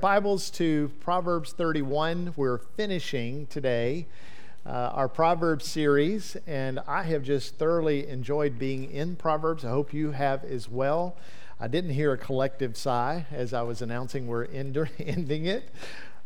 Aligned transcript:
Bibles 0.00 0.50
to 0.50 0.92
Proverbs 1.00 1.50
31. 1.50 2.34
We're 2.36 2.58
finishing 2.58 3.48
today 3.48 4.06
uh, 4.64 4.68
our 4.68 5.08
Proverbs 5.08 5.66
series, 5.66 6.36
and 6.46 6.78
I 6.86 7.02
have 7.02 7.24
just 7.24 7.56
thoroughly 7.56 8.06
enjoyed 8.06 8.60
being 8.60 8.92
in 8.92 9.16
Proverbs. 9.16 9.64
I 9.64 9.70
hope 9.70 9.92
you 9.92 10.12
have 10.12 10.44
as 10.44 10.68
well. 10.68 11.16
I 11.58 11.66
didn't 11.66 11.90
hear 11.90 12.12
a 12.12 12.16
collective 12.16 12.76
sigh 12.76 13.26
as 13.32 13.52
I 13.52 13.62
was 13.62 13.82
announcing 13.82 14.28
we're 14.28 14.44
end- 14.44 14.78
ending 15.00 15.46
it, 15.46 15.68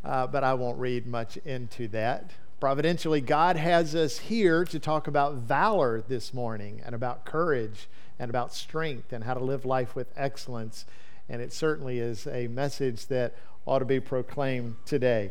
uh, 0.05 0.27
but 0.27 0.45
I 0.45 0.53
won't 0.53 0.79
read 0.79 1.07
much 1.07 1.39
into 1.39 1.89
that. 1.89 2.31
Providentially, 2.61 3.23
God 3.23 3.57
has 3.57 3.95
us 3.95 4.19
here 4.19 4.67
to 4.67 4.79
talk 4.79 5.07
about 5.07 5.37
valor 5.37 6.03
this 6.07 6.35
morning 6.35 6.83
and 6.85 6.95
about 6.95 7.25
courage 7.25 7.89
and 8.19 8.29
about 8.29 8.53
strength 8.53 9.15
and 9.15 9.25
how 9.25 9.33
to 9.33 9.43
live 9.43 9.65
life 9.65 9.95
with 9.95 10.13
excellence. 10.15 10.85
And 11.29 11.41
it 11.41 11.53
certainly 11.53 11.99
is 11.99 12.27
a 12.27 12.49
message 12.49 13.07
that 13.07 13.35
ought 13.67 13.79
to 13.81 13.85
be 13.85 14.01
proclaimed 14.01 14.77
today. 14.85 15.31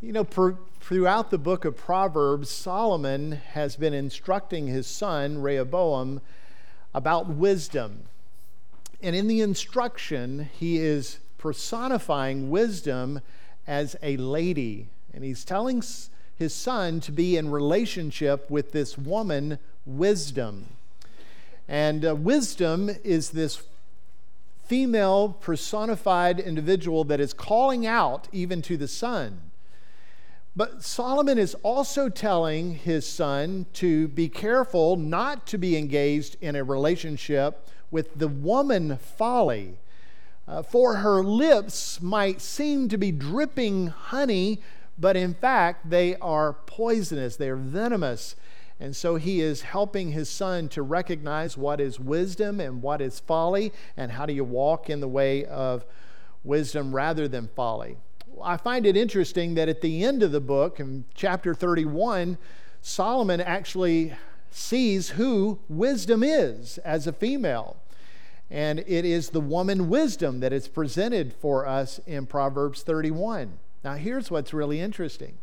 You 0.00 0.12
know, 0.12 0.24
per, 0.24 0.56
throughout 0.80 1.30
the 1.30 1.38
book 1.38 1.64
of 1.64 1.76
Proverbs, 1.76 2.50
Solomon 2.50 3.32
has 3.52 3.76
been 3.76 3.94
instructing 3.94 4.66
his 4.66 4.86
son, 4.86 5.40
Rehoboam, 5.40 6.20
about 6.92 7.28
wisdom. 7.28 8.02
And 9.02 9.16
in 9.16 9.26
the 9.26 9.40
instruction, 9.40 10.48
he 10.58 10.78
is 10.78 11.18
personifying 11.38 12.50
wisdom 12.50 13.20
as 13.66 13.96
a 14.02 14.16
lady. 14.16 14.88
And 15.12 15.24
he's 15.24 15.44
telling 15.44 15.82
his 16.36 16.54
son 16.54 17.00
to 17.00 17.12
be 17.12 17.36
in 17.36 17.50
relationship 17.50 18.50
with 18.50 18.72
this 18.72 18.96
woman, 18.96 19.58
wisdom. 19.86 20.66
And 21.68 22.04
uh, 22.04 22.14
wisdom 22.14 22.90
is 23.02 23.30
this 23.30 23.62
female 24.66 25.36
personified 25.40 26.40
individual 26.40 27.04
that 27.04 27.20
is 27.20 27.32
calling 27.32 27.86
out 27.86 28.28
even 28.32 28.62
to 28.62 28.76
the 28.76 28.88
son. 28.88 29.50
But 30.56 30.84
Solomon 30.84 31.36
is 31.36 31.54
also 31.62 32.08
telling 32.08 32.76
his 32.76 33.06
son 33.06 33.66
to 33.74 34.08
be 34.08 34.28
careful 34.28 34.96
not 34.96 35.46
to 35.48 35.58
be 35.58 35.76
engaged 35.76 36.36
in 36.40 36.54
a 36.54 36.62
relationship 36.62 37.68
with 37.90 38.18
the 38.18 38.28
woman 38.28 38.96
folly. 38.96 39.78
Uh, 40.46 40.62
for 40.62 40.96
her 40.96 41.22
lips 41.22 42.00
might 42.00 42.40
seem 42.40 42.88
to 42.88 42.98
be 42.98 43.10
dripping 43.10 43.88
honey, 43.88 44.60
but 44.98 45.16
in 45.16 45.34
fact, 45.34 45.90
they 45.90 46.14
are 46.16 46.52
poisonous, 46.52 47.36
they 47.36 47.48
are 47.48 47.56
venomous. 47.56 48.36
And 48.80 48.94
so 48.94 49.16
he 49.16 49.40
is 49.40 49.62
helping 49.62 50.10
his 50.12 50.28
son 50.28 50.68
to 50.70 50.82
recognize 50.82 51.56
what 51.56 51.80
is 51.80 52.00
wisdom 52.00 52.60
and 52.60 52.82
what 52.82 53.00
is 53.00 53.20
folly, 53.20 53.72
and 53.96 54.12
how 54.12 54.26
do 54.26 54.32
you 54.32 54.44
walk 54.44 54.90
in 54.90 55.00
the 55.00 55.08
way 55.08 55.44
of 55.44 55.84
wisdom 56.42 56.94
rather 56.94 57.28
than 57.28 57.48
folly. 57.54 57.96
I 58.42 58.56
find 58.56 58.84
it 58.84 58.96
interesting 58.96 59.54
that 59.54 59.68
at 59.68 59.80
the 59.80 60.04
end 60.04 60.22
of 60.22 60.32
the 60.32 60.40
book, 60.40 60.80
in 60.80 61.04
chapter 61.14 61.54
31, 61.54 62.36
Solomon 62.82 63.40
actually 63.40 64.12
sees 64.50 65.10
who 65.10 65.58
wisdom 65.68 66.22
is 66.22 66.78
as 66.78 67.06
a 67.06 67.12
female. 67.12 67.76
And 68.50 68.80
it 68.80 69.04
is 69.04 69.30
the 69.30 69.40
woman 69.40 69.88
wisdom 69.88 70.40
that 70.40 70.52
is 70.52 70.68
presented 70.68 71.32
for 71.32 71.66
us 71.66 71.98
in 72.06 72.26
Proverbs 72.26 72.82
31. 72.82 73.58
Now, 73.82 73.94
here's 73.94 74.30
what's 74.30 74.52
really 74.52 74.80
interesting 74.80 75.38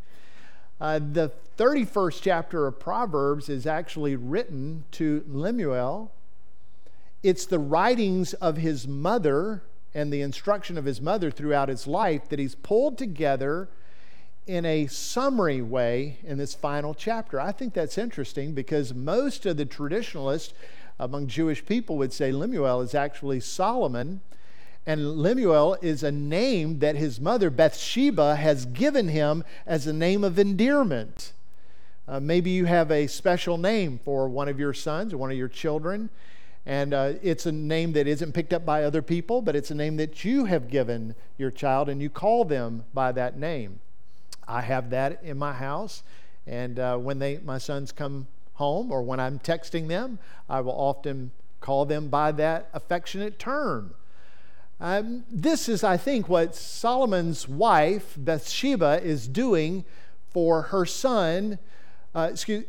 uh, 0.81 0.99
the 0.99 1.31
31st 1.59 2.21
chapter 2.23 2.65
of 2.65 2.79
Proverbs 2.79 3.49
is 3.49 3.67
actually 3.67 4.15
written 4.15 4.83
to 4.93 5.23
Lemuel. 5.27 6.11
It's 7.21 7.45
the 7.45 7.59
writings 7.59 8.33
of 8.33 8.57
his 8.57 8.87
mother 8.87 9.61
and 9.93 10.11
the 10.11 10.21
instruction 10.21 10.79
of 10.79 10.85
his 10.85 10.99
mother 10.99 11.29
throughout 11.29 11.69
his 11.69 11.85
life 11.85 12.27
that 12.29 12.39
he's 12.39 12.55
pulled 12.55 12.97
together 12.97 13.69
in 14.47 14.65
a 14.65 14.87
summary 14.87 15.61
way 15.61 16.17
in 16.23 16.39
this 16.39 16.55
final 16.55 16.95
chapter. 16.95 17.39
I 17.39 17.51
think 17.51 17.75
that's 17.75 17.99
interesting 17.99 18.53
because 18.53 18.91
most 18.91 19.45
of 19.45 19.57
the 19.57 19.65
traditionalists 19.65 20.55
among 20.97 21.27
Jewish 21.27 21.63
people 21.63 21.95
would 21.97 22.11
say 22.11 22.31
Lemuel 22.31 22.81
is 22.81 22.95
actually 22.95 23.39
Solomon 23.39 24.21
and 24.85 25.17
Lemuel 25.17 25.77
is 25.81 26.01
a 26.01 26.11
name 26.11 26.79
that 26.79 26.95
his 26.95 27.19
mother, 27.19 27.49
Bathsheba, 27.49 28.35
has 28.35 28.65
given 28.65 29.09
him 29.09 29.43
as 29.65 29.85
a 29.85 29.93
name 29.93 30.23
of 30.23 30.39
endearment. 30.39 31.33
Uh, 32.07 32.19
maybe 32.19 32.49
you 32.49 32.65
have 32.65 32.91
a 32.91 33.07
special 33.07 33.57
name 33.57 33.99
for 34.03 34.27
one 34.27 34.49
of 34.49 34.59
your 34.59 34.73
sons 34.73 35.13
or 35.13 35.17
one 35.17 35.31
of 35.31 35.37
your 35.37 35.47
children, 35.47 36.09
and 36.65 36.93
uh, 36.93 37.13
it's 37.21 37.45
a 37.45 37.51
name 37.51 37.93
that 37.93 38.07
isn't 38.07 38.33
picked 38.33 38.53
up 38.53 38.65
by 38.65 38.83
other 38.83 39.01
people, 39.01 39.41
but 39.41 39.55
it's 39.55 39.71
a 39.71 39.75
name 39.75 39.97
that 39.97 40.25
you 40.25 40.45
have 40.45 40.67
given 40.67 41.15
your 41.37 41.51
child, 41.51 41.87
and 41.87 42.01
you 42.01 42.09
call 42.09 42.43
them 42.43 42.83
by 42.93 43.11
that 43.11 43.37
name. 43.37 43.79
I 44.47 44.61
have 44.61 44.89
that 44.89 45.23
in 45.23 45.37
my 45.37 45.53
house, 45.53 46.01
and 46.47 46.79
uh, 46.79 46.97
when 46.97 47.19
they, 47.19 47.37
my 47.37 47.59
sons 47.59 47.91
come 47.91 48.27
home 48.55 48.91
or 48.91 49.03
when 49.03 49.19
I'm 49.19 49.39
texting 49.39 49.87
them, 49.87 50.17
I 50.49 50.61
will 50.61 50.73
often 50.73 51.31
call 51.61 51.85
them 51.85 52.09
by 52.09 52.31
that 52.33 52.69
affectionate 52.73 53.37
term. 53.37 53.93
Um, 54.83 55.25
this 55.29 55.69
is, 55.69 55.83
I 55.83 55.95
think, 55.95 56.27
what 56.27 56.55
Solomon's 56.55 57.47
wife, 57.47 58.15
Bathsheba, 58.17 58.99
is 59.03 59.27
doing 59.27 59.85
for 60.31 60.63
her 60.63 60.87
son. 60.87 61.59
Uh, 62.15 62.29
excuse 62.31 62.65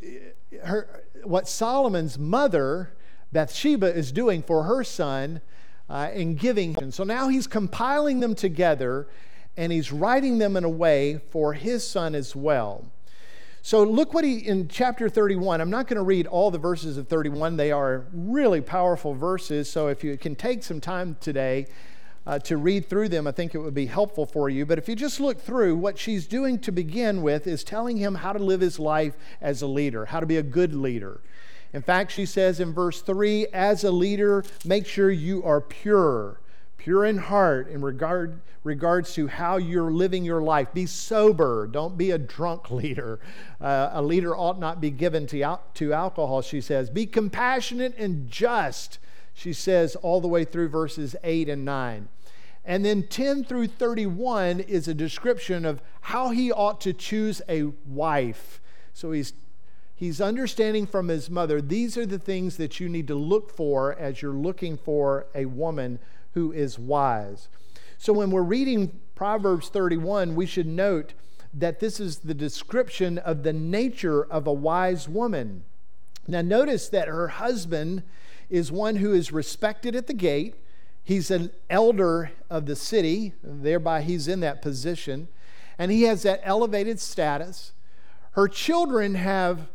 her, 0.63 1.05
what 1.25 1.49
Solomon's 1.49 2.19
mother, 2.19 2.93
Bathsheba, 3.33 3.97
is 3.97 4.13
doing 4.13 4.43
for 4.43 4.65
her 4.65 4.85
son 4.85 5.41
uh, 5.89 6.11
in 6.13 6.35
giving. 6.35 6.77
And 6.83 6.93
So 6.93 7.03
now 7.03 7.29
he's 7.29 7.47
compiling 7.47 8.21
them 8.21 8.35
together 8.35 9.09
and 9.57 9.73
he's 9.73 9.91
writing 9.91 10.37
them 10.37 10.55
in 10.59 10.65
a 10.65 10.69
way 10.69 11.19
for 11.31 11.55
his 11.55 11.87
son 11.87 12.15
as 12.15 12.37
well. 12.37 12.85
So 13.63 13.85
look 13.85 14.13
what 14.13 14.25
he 14.25 14.37
in 14.37 14.69
chapter 14.69 15.09
31. 15.09 15.63
I'm 15.63 15.71
not 15.71 15.87
going 15.87 15.97
to 15.97 16.03
read 16.03 16.27
all 16.27 16.51
the 16.51 16.59
verses 16.59 16.99
of 16.99 17.09
31. 17.09 17.57
They 17.57 17.73
are 17.73 18.05
really 18.13 18.61
powerful 18.61 19.15
verses. 19.15 19.71
So 19.71 19.89
if 19.89 20.05
you 20.05 20.19
can 20.19 20.35
take 20.35 20.63
some 20.63 20.81
time 20.81 21.17
today 21.21 21.69
uh, 22.27 22.39
to 22.41 22.57
read 22.57 22.89
through 22.89 23.09
them, 23.09 23.27
I 23.27 23.33
think 23.33 23.55
it 23.55 23.59
would 23.59 23.75
be 23.75 23.87
helpful 23.87 24.27
for 24.27 24.49
you. 24.49 24.65
But 24.65 24.79
if 24.79 24.89
you 24.89 24.95
just 24.95 25.19
look 25.19 25.41
through, 25.41 25.77
what 25.77 25.99
she's 25.99 26.27
doing 26.27 26.59
to 26.61 26.73
begin 26.73 27.23
with 27.23 27.47
is 27.47 27.65
telling 27.65 27.97
him 27.97 28.15
how 28.15 28.33
to 28.33 28.39
live 28.39 28.61
his 28.61 28.79
life 28.79 29.17
as 29.41 29.63
a 29.63 29.67
leader, 29.67 30.07
how 30.07 30.21
to 30.21 30.27
be 30.27 30.37
a 30.37 30.43
good 30.43 30.75
leader. 30.75 31.21
In 31.73 31.83
fact, 31.83 32.13
she 32.13 32.27
says 32.27 32.61
in 32.61 32.73
verse 32.73 33.01
3 33.01 33.47
as 33.53 33.83
a 33.83 33.91
leader, 33.91 34.45
make 34.65 34.87
sure 34.87 35.11
you 35.11 35.43
are 35.43 35.61
pure, 35.61 36.41
pure 36.77 37.05
in 37.07 37.19
heart 37.19 37.69
in 37.69 37.81
regard, 37.81 38.41
regards 38.63 39.15
to 39.15 39.27
how 39.27 39.57
you're 39.57 39.91
living 39.91 40.25
your 40.25 40.43
life. 40.43 40.73
Be 40.73 40.87
sober, 40.87 41.67
don't 41.67 41.97
be 41.97 42.13
a 42.13 42.19
drunk 42.19 42.71
leader. 42.71 43.19
Uh, 43.61 43.91
a 43.95 44.03
leader 44.03 44.37
ought 44.37 44.61
not 44.61 44.81
be 44.81 44.91
given 44.91 45.27
to, 45.29 45.59
to 45.75 45.93
alcohol, 45.93 46.43
she 46.43 46.61
says. 46.61 46.89
Be 46.89 47.07
compassionate 47.07 47.97
and 47.97 48.31
just 48.31 48.99
she 49.35 49.53
says 49.53 49.97
all 49.97 50.21
the 50.21 50.29
way 50.29 50.45
through 50.45 50.69
verses 50.69 51.17
8 51.23 51.49
and 51.49 51.65
9. 51.65 52.09
And 52.65 52.85
then 52.85 53.09
10 53.09 53.45
through 53.45 53.69
31 53.69 54.61
is 54.61 54.87
a 54.87 54.95
description 54.95 55.65
of 55.65 55.83
how 56.03 56.31
he 56.31 56.53
ought 56.53 56.81
to 56.83 56.93
choose 56.93 57.43
a 57.49 57.65
wife. 57.87 58.61
So 58.93 59.13
he's 59.13 59.33
he's 59.95 60.21
understanding 60.21 60.87
from 60.87 61.09
his 61.09 61.31
mother 61.31 61.61
these 61.61 61.97
are 61.97 62.07
the 62.07 62.19
things 62.19 62.57
that 62.57 62.81
you 62.81 62.89
need 62.89 63.07
to 63.07 63.15
look 63.15 63.55
for 63.55 63.95
as 63.95 64.21
you're 64.21 64.33
looking 64.33 64.77
for 64.77 65.27
a 65.35 65.47
woman 65.47 65.99
who 66.35 66.53
is 66.53 66.79
wise. 66.79 67.49
So 67.99 68.13
when 68.13 68.31
we're 68.31 68.43
reading 68.43 69.01
Proverbs 69.15 69.69
31, 69.69 70.35
we 70.35 70.47
should 70.47 70.67
note 70.67 71.15
that 71.55 71.81
this 71.81 72.01
is 72.01 72.19
the 72.19 72.35
description 72.35 73.19
of 73.19 73.43
the 73.43 73.53
nature 73.53 74.25
of 74.25 74.47
a 74.47 74.53
wise 74.53 75.09
woman. 75.09 75.65
Now 76.27 76.43
notice 76.43 76.89
that 76.89 77.09
her 77.09 77.29
husband 77.29 78.03
is 78.53 78.71
one 78.71 78.97
who 78.97 79.15
is 79.15 79.33
respected 79.33 79.97
at 79.97 80.07
the 80.07 80.13
gate. 80.13 80.55
He's 81.03 81.31
an 81.31 81.51
elder 81.71 82.33
of 82.51 82.67
the 82.67 82.77
city, 82.77 83.33
thereby, 83.43 84.03
he's 84.03 84.29
in 84.29 84.41
that 84.41 84.61
position, 84.61 85.29
and 85.79 85.91
he 85.91 86.03
has 86.03 86.23
that 86.23 86.43
elevated 86.45 87.01
status. 87.01 87.73
Her 88.33 88.47
children 88.47 89.15
have 89.15 89.69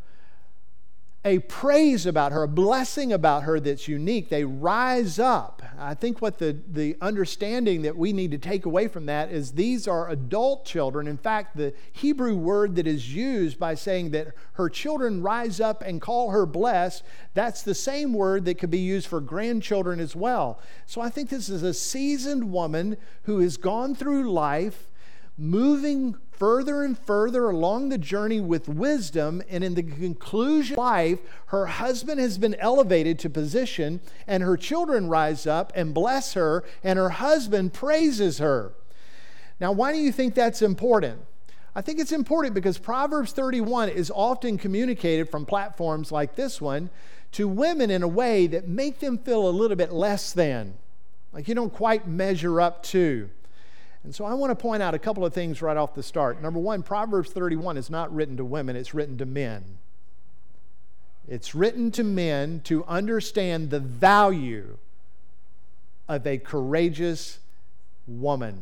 a 1.27 1.39
praise 1.39 2.06
about 2.06 2.31
her, 2.31 2.44
a 2.44 2.47
blessing 2.47 3.12
about 3.12 3.44
her 3.44 3.59
that's 3.59 3.88
unique. 3.88 4.29
They 4.29 4.45
rise 4.45 5.19
up. 5.19 5.62
I 5.77 5.94
think 5.94 6.21
what 6.21 6.38
the, 6.38 6.57
the 6.71 6.95
understanding 7.01 7.81
that 7.81 7.97
we 7.97 8.13
need 8.13 8.31
to 8.31 8.38
take 8.38 8.65
away 8.65 8.88
from 8.88 9.06
that 9.07 9.29
is 9.29 9.51
these 9.51 9.88
are 9.88 10.09
adult 10.09 10.65
children. 10.65 11.06
In 11.06 11.18
fact, 11.18 11.57
the 11.57 11.74
Hebrew 11.91 12.35
word 12.35 12.75
that 12.77 12.88
is 12.88 13.13
used 13.13 13.59
by 13.59 13.75
saying 13.75 14.12
that 14.12 14.29
her 14.53 14.69
children 14.69 15.21
rise 15.21 15.59
up 15.59 15.83
and 15.83 16.01
call 16.01 16.31
her 16.31 16.45
blessed, 16.45 17.03
that's 17.33 17.62
the 17.62 17.75
same 17.75 18.13
word 18.13 18.45
that 18.45 18.57
could 18.57 18.71
be 18.71 18.80
used 18.80 19.07
for 19.07 19.19
grandchildren 19.19 20.00
as 20.00 20.15
well. 20.15 20.59
So 20.85 21.01
I 21.01 21.09
think 21.09 21.30
this 21.30 21.50
is 21.50 21.62
a 21.62 21.73
seasoned 21.73 22.51
woman 22.51 22.95
who 23.23 23.39
has 23.39 23.57
gone 23.57 23.95
through 23.95 24.31
life 24.31 24.88
moving 25.38 26.15
further 26.38 26.84
and 26.84 26.98
further 26.98 27.50
along 27.50 27.89
the 27.89 27.98
journey 27.98 28.39
with 28.39 28.69
wisdom, 28.69 29.42
and 29.50 29.63
in 29.63 29.74
the 29.74 29.84
conclusion 29.84 30.75
of 30.75 30.78
life, 30.78 31.19
her 31.48 31.66
husband 31.66 32.19
has 32.19 32.38
been 32.38 32.56
elevated 32.56 33.19
to 33.19 33.30
position, 33.30 34.00
and 34.28 34.44
her 34.44 34.56
children 34.56 35.10
rise 35.10 35.48
up 35.48 35.72
and 35.75 35.94
bless 35.94 36.34
her, 36.34 36.63
and 36.84 36.98
her 36.98 37.10
husband 37.10 37.74
praises 37.74 38.38
her. 38.38 38.72
Now, 39.60 39.72
why 39.72 39.92
do 39.92 39.98
you 39.98 40.12
think 40.12 40.36
that's 40.36 40.62
important? 40.62 41.22
I 41.75 41.81
think 41.81 42.00
it's 42.00 42.12
important 42.12 42.54
because 42.54 42.78
Proverbs 42.78 43.31
31 43.33 43.90
is 43.90 44.12
often 44.13 44.57
communicated 44.57 45.30
from 45.30 45.45
platforms 45.45 46.12
like 46.12 46.36
this 46.36 46.62
one 46.62 46.90
to 47.33 47.48
women 47.48 47.92
in 47.92 48.04
a 48.04 48.07
way 48.07 48.48
that 48.48 48.68
make 48.68 49.00
them 49.00 49.18
feel 49.18 49.48
a 49.48 49.51
little 49.51 49.78
bit 49.78 49.92
less 49.92 50.33
than, 50.33 50.75
like 51.33 51.48
you 51.48 51.56
don't 51.56 51.74
quite 51.74 52.07
measure 52.07 52.62
up 52.62 52.81
to. 52.83 53.30
And 54.07 54.15
so 54.15 54.24
I 54.24 54.36
want 54.36 54.51
to 54.51 54.56
point 54.56 54.81
out 54.81 54.94
a 54.94 55.00
couple 55.00 55.25
of 55.25 55.33
things 55.33 55.62
right 55.62 55.75
off 55.75 55.94
the 55.94 56.01
start. 56.01 56.42
Number 56.42 56.62
one, 56.62 56.81
Proverbs 56.81 57.30
31 57.31 57.75
is 57.75 57.89
not 57.89 58.15
written 58.15 58.38
to 58.38 58.45
women, 58.45 58.77
it's 58.77 58.94
written 58.94 59.18
to 59.18 59.25
men. 59.25 59.80
It's 61.27 61.54
written 61.54 61.92
to 61.92 62.06
men 62.06 62.62
to 62.63 62.86
understand 62.86 63.69
the 63.69 63.81
value 63.81 64.77
of 66.07 66.25
a 66.25 66.38
courageous 66.38 67.39
woman, 68.07 68.62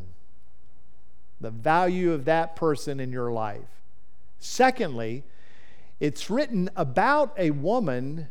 the 1.39 1.51
value 1.51 2.11
of 2.11 2.25
that 2.25 2.55
person 2.55 2.99
in 2.99 3.11
your 3.11 3.31
life. 3.31 3.61
Secondly, 4.39 5.21
it's 5.99 6.27
written 6.27 6.71
about 6.75 7.35
a 7.37 7.51
woman 7.51 8.29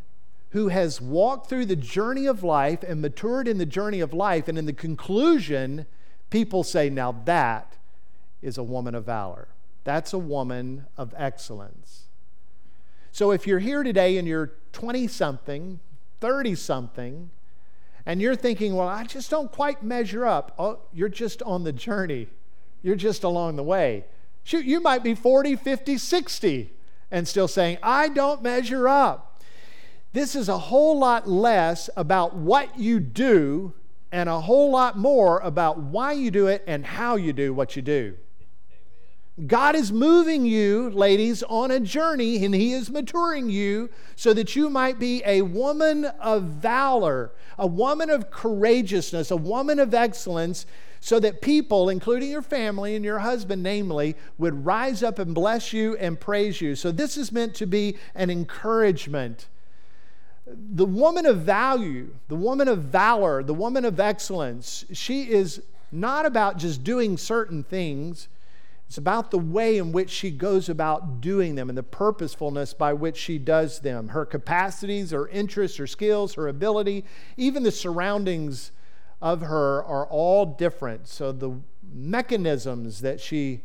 who 0.50 0.66
has 0.66 1.00
walked 1.00 1.48
through 1.48 1.66
the 1.66 1.76
journey 1.76 2.26
of 2.26 2.42
life 2.42 2.82
and 2.82 3.00
matured 3.00 3.46
in 3.46 3.58
the 3.58 3.66
journey 3.66 4.00
of 4.00 4.12
life, 4.12 4.48
and 4.48 4.58
in 4.58 4.66
the 4.66 4.72
conclusion, 4.72 5.86
people 6.30 6.62
say, 6.62 6.90
Now 6.90 7.12
that 7.24 7.76
is 8.42 8.58
a 8.58 8.62
woman 8.62 8.94
of 8.94 9.04
valor. 9.04 9.48
That's 9.84 10.12
a 10.12 10.18
woman 10.18 10.86
of 10.96 11.14
excellence. 11.16 12.04
So 13.12 13.30
if 13.30 13.46
you're 13.46 13.60
here 13.60 13.82
today 13.82 14.16
and 14.18 14.26
you're 14.26 14.52
20 14.72 15.06
something, 15.06 15.78
30 16.20 16.54
something, 16.54 17.30
and 18.06 18.20
you're 18.20 18.36
thinking, 18.36 18.74
well, 18.74 18.88
I 18.88 19.04
just 19.04 19.30
don't 19.30 19.50
quite 19.50 19.82
measure 19.82 20.26
up, 20.26 20.54
oh, 20.58 20.80
you're 20.92 21.08
just 21.08 21.42
on 21.42 21.64
the 21.64 21.72
journey. 21.72 22.28
You're 22.82 22.96
just 22.96 23.24
along 23.24 23.56
the 23.56 23.62
way. 23.62 24.04
Shoot, 24.42 24.66
you 24.66 24.80
might 24.80 25.02
be 25.02 25.14
40, 25.14 25.56
50, 25.56 25.96
60 25.96 26.72
and 27.10 27.28
still 27.28 27.48
saying, 27.48 27.78
I 27.82 28.08
don't 28.08 28.42
measure 28.42 28.88
up. 28.88 29.42
This 30.12 30.34
is 30.34 30.48
a 30.48 30.58
whole 30.58 30.98
lot 30.98 31.28
less 31.28 31.88
about 31.96 32.36
what 32.36 32.78
you 32.78 33.00
do 33.00 33.72
and 34.14 34.28
a 34.28 34.40
whole 34.40 34.70
lot 34.70 34.96
more 34.96 35.40
about 35.40 35.76
why 35.76 36.12
you 36.12 36.30
do 36.30 36.46
it 36.46 36.62
and 36.68 36.86
how 36.86 37.16
you 37.16 37.32
do 37.32 37.52
what 37.52 37.74
you 37.74 37.82
do. 37.82 38.14
God 39.44 39.74
is 39.74 39.90
moving 39.90 40.46
you, 40.46 40.90
ladies, 40.90 41.42
on 41.42 41.72
a 41.72 41.80
journey, 41.80 42.44
and 42.44 42.54
He 42.54 42.72
is 42.72 42.90
maturing 42.90 43.50
you 43.50 43.90
so 44.14 44.32
that 44.32 44.54
you 44.54 44.70
might 44.70 45.00
be 45.00 45.20
a 45.26 45.42
woman 45.42 46.04
of 46.04 46.44
valor, 46.44 47.32
a 47.58 47.66
woman 47.66 48.08
of 48.08 48.30
courageousness, 48.30 49.32
a 49.32 49.36
woman 49.36 49.80
of 49.80 49.92
excellence, 49.92 50.64
so 51.00 51.18
that 51.18 51.42
people, 51.42 51.88
including 51.88 52.30
your 52.30 52.40
family 52.40 52.94
and 52.94 53.04
your 53.04 53.18
husband, 53.18 53.64
namely, 53.64 54.14
would 54.38 54.64
rise 54.64 55.02
up 55.02 55.18
and 55.18 55.34
bless 55.34 55.72
you 55.72 55.96
and 55.96 56.20
praise 56.20 56.60
you. 56.60 56.76
So, 56.76 56.92
this 56.92 57.16
is 57.16 57.32
meant 57.32 57.56
to 57.56 57.66
be 57.66 57.98
an 58.14 58.30
encouragement. 58.30 59.48
The 60.46 60.84
woman 60.84 61.26
of 61.26 61.38
value, 61.38 62.14
the 62.28 62.36
woman 62.36 62.68
of 62.68 62.82
valor, 62.84 63.42
the 63.42 63.54
woman 63.54 63.84
of 63.84 63.98
excellence, 63.98 64.84
she 64.92 65.30
is 65.30 65.62
not 65.90 66.26
about 66.26 66.58
just 66.58 66.84
doing 66.84 67.16
certain 67.16 67.62
things 67.62 68.28
it's 68.94 68.98
about 68.98 69.30
the 69.30 69.38
way 69.38 69.78
in 69.78 69.92
which 69.92 70.10
she 70.10 70.30
goes 70.30 70.68
about 70.68 71.20
doing 71.20 71.54
them 71.54 71.68
and 71.68 71.76
the 71.76 71.82
purposefulness 71.82 72.74
by 72.74 72.92
which 72.92 73.16
she 73.16 73.38
does 73.38 73.80
them. 73.80 74.08
Her 74.08 74.24
capacities, 74.24 75.10
her 75.10 75.26
interests, 75.28 75.78
her 75.78 75.86
skills, 75.86 76.34
her 76.34 76.46
ability, 76.48 77.04
even 77.36 77.62
the 77.62 77.72
surroundings 77.72 78.72
of 79.20 79.40
her 79.40 79.82
are 79.84 80.06
all 80.06 80.46
different. 80.46 81.08
So 81.08 81.32
the 81.32 81.58
mechanisms 81.92 83.00
that 83.00 83.20
she 83.20 83.62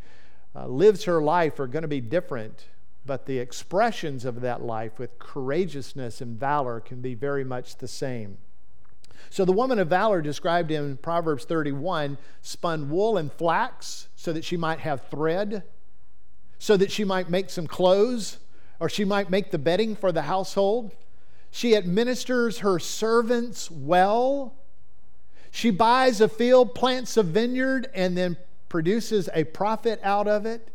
uh, 0.56 0.68
lives 0.68 1.04
her 1.04 1.22
life 1.22 1.60
are 1.60 1.68
going 1.68 1.84
to 1.84 1.88
be 1.88 2.02
different, 2.02 2.66
but 3.10 3.26
the 3.26 3.40
expressions 3.40 4.24
of 4.24 4.42
that 4.42 4.62
life 4.62 5.00
with 5.00 5.18
courageousness 5.18 6.22
and 6.22 6.40
valor 6.40 6.80
can 6.80 7.02
be 7.02 7.16
very 7.16 7.44
much 7.44 7.78
the 7.78 7.88
same. 7.88 8.38
So 9.32 9.46
the 9.46 9.52
woman 9.52 9.80
of 9.80 9.88
valor 9.88 10.22
described 10.22 10.70
in 10.70 10.96
Proverbs 10.98 11.44
31 11.46 12.20
spun 12.44 12.88
wool 12.92 13.18
and 13.18 13.34
flax 13.34 14.10
so 14.16 14.32
that 14.32 14.46
she 14.46 14.58
might 14.58 14.82
have 14.82 15.08
thread, 15.10 15.64
so 16.60 16.78
that 16.78 16.92
she 16.92 17.04
might 17.04 17.32
make 17.32 17.50
some 17.50 17.66
clothes, 17.66 18.38
or 18.80 18.88
she 18.88 19.06
might 19.06 19.32
make 19.32 19.50
the 19.50 19.58
bedding 19.58 19.96
for 19.96 20.12
the 20.12 20.22
household. 20.22 20.92
She 21.50 21.76
administers 21.76 22.60
her 22.60 22.78
servants 22.78 23.72
well. 23.72 24.54
She 25.50 25.72
buys 25.72 26.22
a 26.22 26.30
field, 26.30 26.76
plants 26.76 27.18
a 27.18 27.24
vineyard, 27.24 27.90
and 27.96 28.16
then 28.16 28.38
produces 28.70 29.30
a 29.34 29.46
profit 29.46 30.00
out 30.04 30.28
of 30.28 30.46
it. 30.46 30.70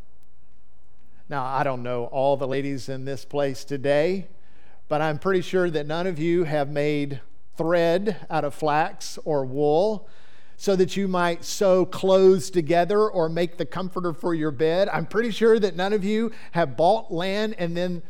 Now, 1.29 1.45
I 1.45 1.63
don't 1.65 1.83
know 1.83 2.05
all 2.07 2.37
the 2.37 2.47
ladies 2.47 2.91
in 2.91 3.07
this 3.07 3.25
place 3.25 3.65
today, 3.65 4.27
but 4.89 5.01
I'm 5.01 5.19
pretty 5.19 5.41
sure 5.41 5.71
that 5.71 5.87
none 5.87 6.07
of 6.07 6.19
you 6.19 6.45
have 6.45 6.69
made 6.69 7.21
thread 7.57 8.27
out 8.29 8.45
of 8.45 8.55
flax 8.55 9.19
or 9.25 9.47
wool 9.47 10.07
so 10.59 10.77
that 10.77 10.99
you 10.99 11.09
might 11.09 11.43
sew 11.43 11.87
clothes 11.87 12.51
together 12.51 13.09
or 13.09 13.31
make 13.31 13.57
the 13.57 13.65
comforter 13.65 14.13
for 14.13 14.35
your 14.35 14.51
bed. 14.51 14.89
I'm 14.91 15.07
pretty 15.07 15.31
sure 15.31 15.59
that 15.59 15.75
none 15.75 15.95
of 15.95 16.05
you 16.05 16.31
have 16.53 16.77
bought 16.77 17.11
land 17.11 17.55
and 17.59 17.75
then 17.75 18.03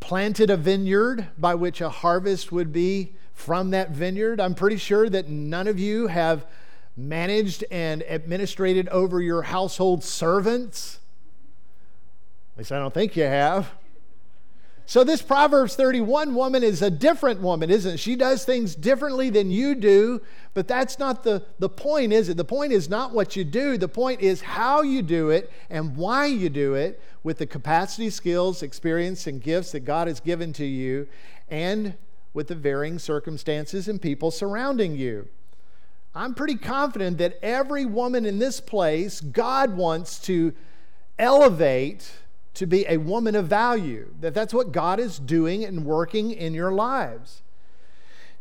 planted 0.00 0.48
a 0.48 0.56
vineyard 0.56 1.28
by 1.36 1.54
which 1.54 1.82
a 1.82 1.90
harvest 1.90 2.50
would 2.50 2.72
be 2.72 3.16
from 3.34 3.70
that 3.70 3.90
vineyard. 3.90 4.40
I'm 4.40 4.54
pretty 4.54 4.78
sure 4.78 5.10
that 5.10 5.28
none 5.28 5.68
of 5.68 5.78
you 5.78 6.06
have 6.06 6.46
managed 6.96 7.64
and 7.70 8.02
administrated 8.08 8.88
over 8.88 9.20
your 9.20 9.42
household 9.42 10.02
servants. 10.02 11.00
At 12.54 12.58
least 12.58 12.72
I 12.72 12.78
don't 12.78 12.94
think 12.94 13.16
you 13.16 13.24
have. 13.24 13.68
So, 14.86 15.02
this 15.02 15.22
Proverbs 15.22 15.76
31 15.76 16.34
woman 16.34 16.62
is 16.62 16.82
a 16.82 16.90
different 16.90 17.40
woman, 17.40 17.70
isn't 17.70 17.94
it? 17.94 17.96
She 18.00 18.16
does 18.16 18.44
things 18.44 18.74
differently 18.74 19.30
than 19.30 19.50
you 19.50 19.74
do, 19.74 20.20
but 20.52 20.68
that's 20.68 20.98
not 20.98 21.24
the, 21.24 21.42
the 21.58 21.70
point, 21.70 22.12
is 22.12 22.28
it? 22.28 22.36
The 22.36 22.44
point 22.44 22.70
is 22.72 22.88
not 22.88 23.12
what 23.12 23.34
you 23.34 23.44
do, 23.44 23.78
the 23.78 23.88
point 23.88 24.20
is 24.20 24.42
how 24.42 24.82
you 24.82 25.00
do 25.00 25.30
it 25.30 25.50
and 25.70 25.96
why 25.96 26.26
you 26.26 26.50
do 26.50 26.74
it 26.74 27.00
with 27.22 27.38
the 27.38 27.46
capacity, 27.46 28.10
skills, 28.10 28.62
experience, 28.62 29.26
and 29.26 29.42
gifts 29.42 29.72
that 29.72 29.80
God 29.80 30.06
has 30.06 30.20
given 30.20 30.52
to 30.52 30.66
you, 30.66 31.08
and 31.48 31.94
with 32.34 32.48
the 32.48 32.54
varying 32.54 32.98
circumstances 32.98 33.88
and 33.88 34.02
people 34.02 34.30
surrounding 34.30 34.96
you. 34.96 35.26
I'm 36.14 36.34
pretty 36.34 36.56
confident 36.56 37.16
that 37.18 37.38
every 37.42 37.86
woman 37.86 38.26
in 38.26 38.38
this 38.38 38.60
place, 38.60 39.20
God 39.20 39.76
wants 39.76 40.18
to 40.20 40.52
elevate 41.18 42.12
to 42.54 42.66
be 42.66 42.86
a 42.88 42.96
woman 42.96 43.34
of 43.34 43.46
value, 43.46 44.14
that 44.20 44.34
that's 44.34 44.54
what 44.54 44.72
God 44.72 45.00
is 45.00 45.18
doing 45.18 45.64
and 45.64 45.84
working 45.84 46.30
in 46.30 46.54
your 46.54 46.72
lives. 46.72 47.42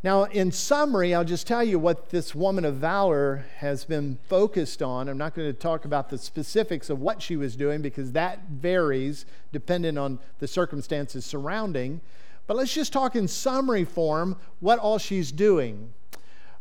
Now, 0.03 0.23
in 0.25 0.51
summary, 0.51 1.15
I'll 1.15 1.23
just 1.23 1.47
tell 1.47 1.63
you 1.63 1.79
what 1.79 2.09
this 2.09 2.35
woman 2.35 2.65
of 2.65 2.75
valor 2.75 3.45
has 3.57 3.85
been 3.85 4.17
focused 4.27 4.81
on. 4.81 5.07
I'm 5.07 5.17
not 5.17 5.33
going 5.33 5.47
to 5.47 5.57
talk 5.57 5.85
about 5.85 6.09
the 6.09 6.17
specifics 6.17 6.89
of 6.89 6.99
what 6.99 7.21
she 7.21 7.37
was 7.37 7.55
doing 7.55 7.81
because 7.81 8.11
that 8.11 8.49
varies 8.49 9.25
depending 9.53 9.97
on 9.97 10.19
the 10.39 10.47
circumstances 10.47 11.23
surrounding. 11.25 12.01
But 12.47 12.57
let's 12.57 12.73
just 12.73 12.91
talk 12.91 13.15
in 13.15 13.29
summary 13.29 13.85
form 13.85 14.35
what 14.59 14.77
all 14.77 14.97
she's 14.97 15.31
doing. 15.31 15.93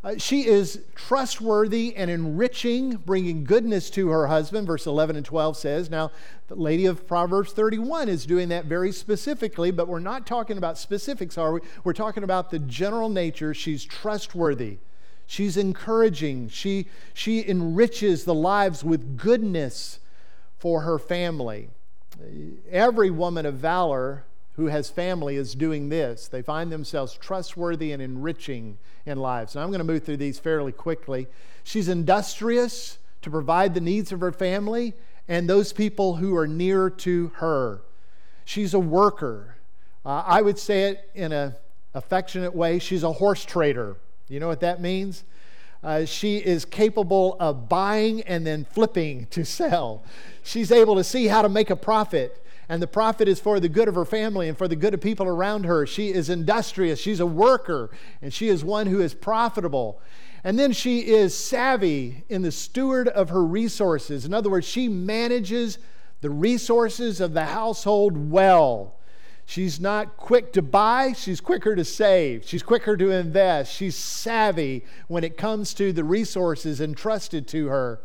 Uh, 0.03 0.17
she 0.17 0.45
is 0.45 0.81
trustworthy 0.95 1.95
and 1.95 2.11
enriching, 2.11 2.97
bringing 2.97 3.45
goodness 3.45 3.89
to 3.89 4.09
her 4.09 4.27
husband. 4.27 4.67
Verse 4.67 4.85
11 4.85 5.15
and 5.15 5.25
12 5.25 5.55
says. 5.55 5.89
Now, 5.89 6.11
the 6.47 6.55
lady 6.55 6.85
of 6.85 7.07
Proverbs 7.07 7.53
31 7.53 8.09
is 8.09 8.25
doing 8.25 8.49
that 8.49 8.65
very 8.65 8.91
specifically, 8.91 9.71
but 9.71 9.87
we're 9.87 9.99
not 9.99 10.27
talking 10.27 10.57
about 10.57 10.77
specifics, 10.77 11.37
are 11.37 11.53
we? 11.53 11.61
We're 11.85 11.93
talking 11.93 12.23
about 12.23 12.51
the 12.51 12.59
general 12.59 13.07
nature. 13.07 13.53
She's 13.53 13.85
trustworthy. 13.85 14.79
She's 15.25 15.55
encouraging. 15.55 16.49
She, 16.49 16.87
she 17.13 17.47
enriches 17.47 18.25
the 18.25 18.33
lives 18.33 18.83
with 18.83 19.17
goodness 19.17 19.99
for 20.57 20.81
her 20.81 20.99
family. 20.99 21.69
Every 22.69 23.09
woman 23.09 23.45
of 23.45 23.55
valor 23.55 24.25
who 24.55 24.67
has 24.67 24.89
family 24.89 25.35
is 25.35 25.55
doing 25.55 25.89
this. 25.89 26.27
They 26.27 26.41
find 26.41 26.71
themselves 26.71 27.13
trustworthy 27.13 27.91
and 27.91 28.01
enriching 28.01 28.77
in 29.05 29.17
lives. 29.17 29.55
And 29.55 29.63
I'm 29.63 29.69
going 29.69 29.79
to 29.79 29.85
move 29.85 30.03
through 30.03 30.17
these 30.17 30.39
fairly 30.39 30.71
quickly. 30.71 31.27
She's 31.63 31.87
industrious 31.87 32.99
to 33.21 33.29
provide 33.29 33.73
the 33.73 33.81
needs 33.81 34.11
of 34.11 34.19
her 34.21 34.31
family 34.31 34.93
and 35.27 35.49
those 35.49 35.73
people 35.73 36.17
who 36.17 36.35
are 36.35 36.47
near 36.47 36.89
to 36.89 37.31
her. 37.35 37.81
She's 38.45 38.73
a 38.73 38.79
worker. 38.79 39.55
Uh, 40.05 40.23
I 40.25 40.41
would 40.41 40.59
say 40.59 40.83
it 40.83 41.09
in 41.15 41.31
an 41.31 41.55
affectionate 41.93 42.53
way. 42.53 42.79
She's 42.79 43.03
a 43.03 43.13
horse 43.13 43.45
trader. 43.45 43.95
You 44.27 44.39
know 44.39 44.47
what 44.47 44.59
that 44.59 44.81
means? 44.81 45.23
Uh, 45.83 46.05
she 46.05 46.37
is 46.37 46.63
capable 46.63 47.35
of 47.39 47.67
buying 47.67 48.21
and 48.21 48.45
then 48.45 48.65
flipping 48.65 49.25
to 49.27 49.43
sell. 49.43 50.03
She's 50.43 50.71
able 50.71 50.95
to 50.95 51.03
see 51.03 51.27
how 51.27 51.41
to 51.41 51.49
make 51.49 51.69
a 51.69 51.75
profit 51.75 52.42
and 52.73 52.81
the 52.81 52.87
profit 52.87 53.27
is 53.27 53.39
for 53.39 53.59
the 53.59 53.69
good 53.69 53.87
of 53.87 53.93
her 53.93 54.03
family 54.03 54.49
and 54.49 54.57
for 54.57 54.67
the 54.67 54.75
good 54.75 54.95
of 54.95 54.99
people 54.99 55.27
around 55.27 55.65
her. 55.65 55.85
She 55.85 56.11
is 56.11 56.27
industrious, 56.27 56.99
she's 56.99 57.19
a 57.19 57.25
worker, 57.25 57.91
and 58.19 58.33
she 58.33 58.49
is 58.49 58.65
one 58.65 58.87
who 58.87 58.99
is 58.99 59.13
profitable. 59.13 60.01
And 60.43 60.57
then 60.57 60.71
she 60.71 61.01
is 61.01 61.37
savvy 61.37 62.23
in 62.29 62.41
the 62.41 62.51
steward 62.51 63.09
of 63.09 63.29
her 63.29 63.45
resources. 63.45 64.25
In 64.25 64.33
other 64.33 64.49
words, 64.49 64.65
she 64.65 64.89
manages 64.89 65.77
the 66.21 66.31
resources 66.31 67.21
of 67.21 67.35
the 67.35 67.45
household 67.45 68.31
well. 68.31 68.95
She's 69.45 69.79
not 69.79 70.17
quick 70.17 70.51
to 70.53 70.63
buy, 70.63 71.13
she's 71.13 71.41
quicker 71.41 71.75
to 71.75 71.85
save. 71.85 72.43
She's 72.43 72.63
quicker 72.63 72.97
to 72.97 73.11
invest. 73.11 73.71
She's 73.71 73.95
savvy 73.95 74.83
when 75.07 75.23
it 75.23 75.37
comes 75.37 75.75
to 75.75 75.93
the 75.93 76.03
resources 76.03 76.81
entrusted 76.81 77.47
to 77.49 77.67
her. 77.67 77.99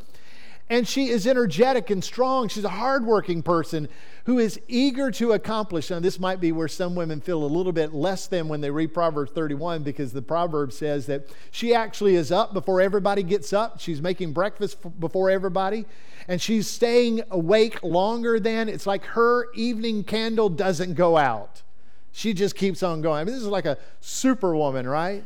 And 0.70 0.86
she 0.86 1.08
is 1.08 1.26
energetic 1.26 1.88
and 1.88 2.04
strong. 2.04 2.48
She's 2.48 2.64
a 2.64 2.68
hardworking 2.68 3.42
person 3.42 3.88
who 4.24 4.38
is 4.38 4.60
eager 4.68 5.10
to 5.12 5.32
accomplish. 5.32 5.88
Now, 5.88 6.00
this 6.00 6.20
might 6.20 6.40
be 6.40 6.52
where 6.52 6.68
some 6.68 6.94
women 6.94 7.22
feel 7.22 7.42
a 7.42 7.46
little 7.46 7.72
bit 7.72 7.94
less 7.94 8.26
than 8.26 8.48
when 8.48 8.60
they 8.60 8.70
read 8.70 8.92
Proverbs 8.92 9.32
31 9.32 9.82
because 9.82 10.12
the 10.12 10.20
proverb 10.20 10.72
says 10.72 11.06
that 11.06 11.26
she 11.50 11.74
actually 11.74 12.16
is 12.16 12.30
up 12.30 12.52
before 12.52 12.82
everybody 12.82 13.22
gets 13.22 13.54
up. 13.54 13.80
She's 13.80 14.02
making 14.02 14.34
breakfast 14.34 14.76
before 15.00 15.30
everybody. 15.30 15.86
And 16.28 16.42
she's 16.42 16.68
staying 16.68 17.22
awake 17.30 17.82
longer 17.82 18.38
than 18.38 18.68
it's 18.68 18.86
like 18.86 19.04
her 19.06 19.50
evening 19.54 20.04
candle 20.04 20.50
doesn't 20.50 20.92
go 20.94 21.16
out. 21.16 21.62
She 22.12 22.34
just 22.34 22.54
keeps 22.56 22.82
on 22.82 23.00
going. 23.00 23.20
I 23.20 23.24
mean, 23.24 23.32
this 23.32 23.42
is 23.42 23.48
like 23.48 23.64
a 23.64 23.78
superwoman, 24.00 24.86
right? 24.86 25.24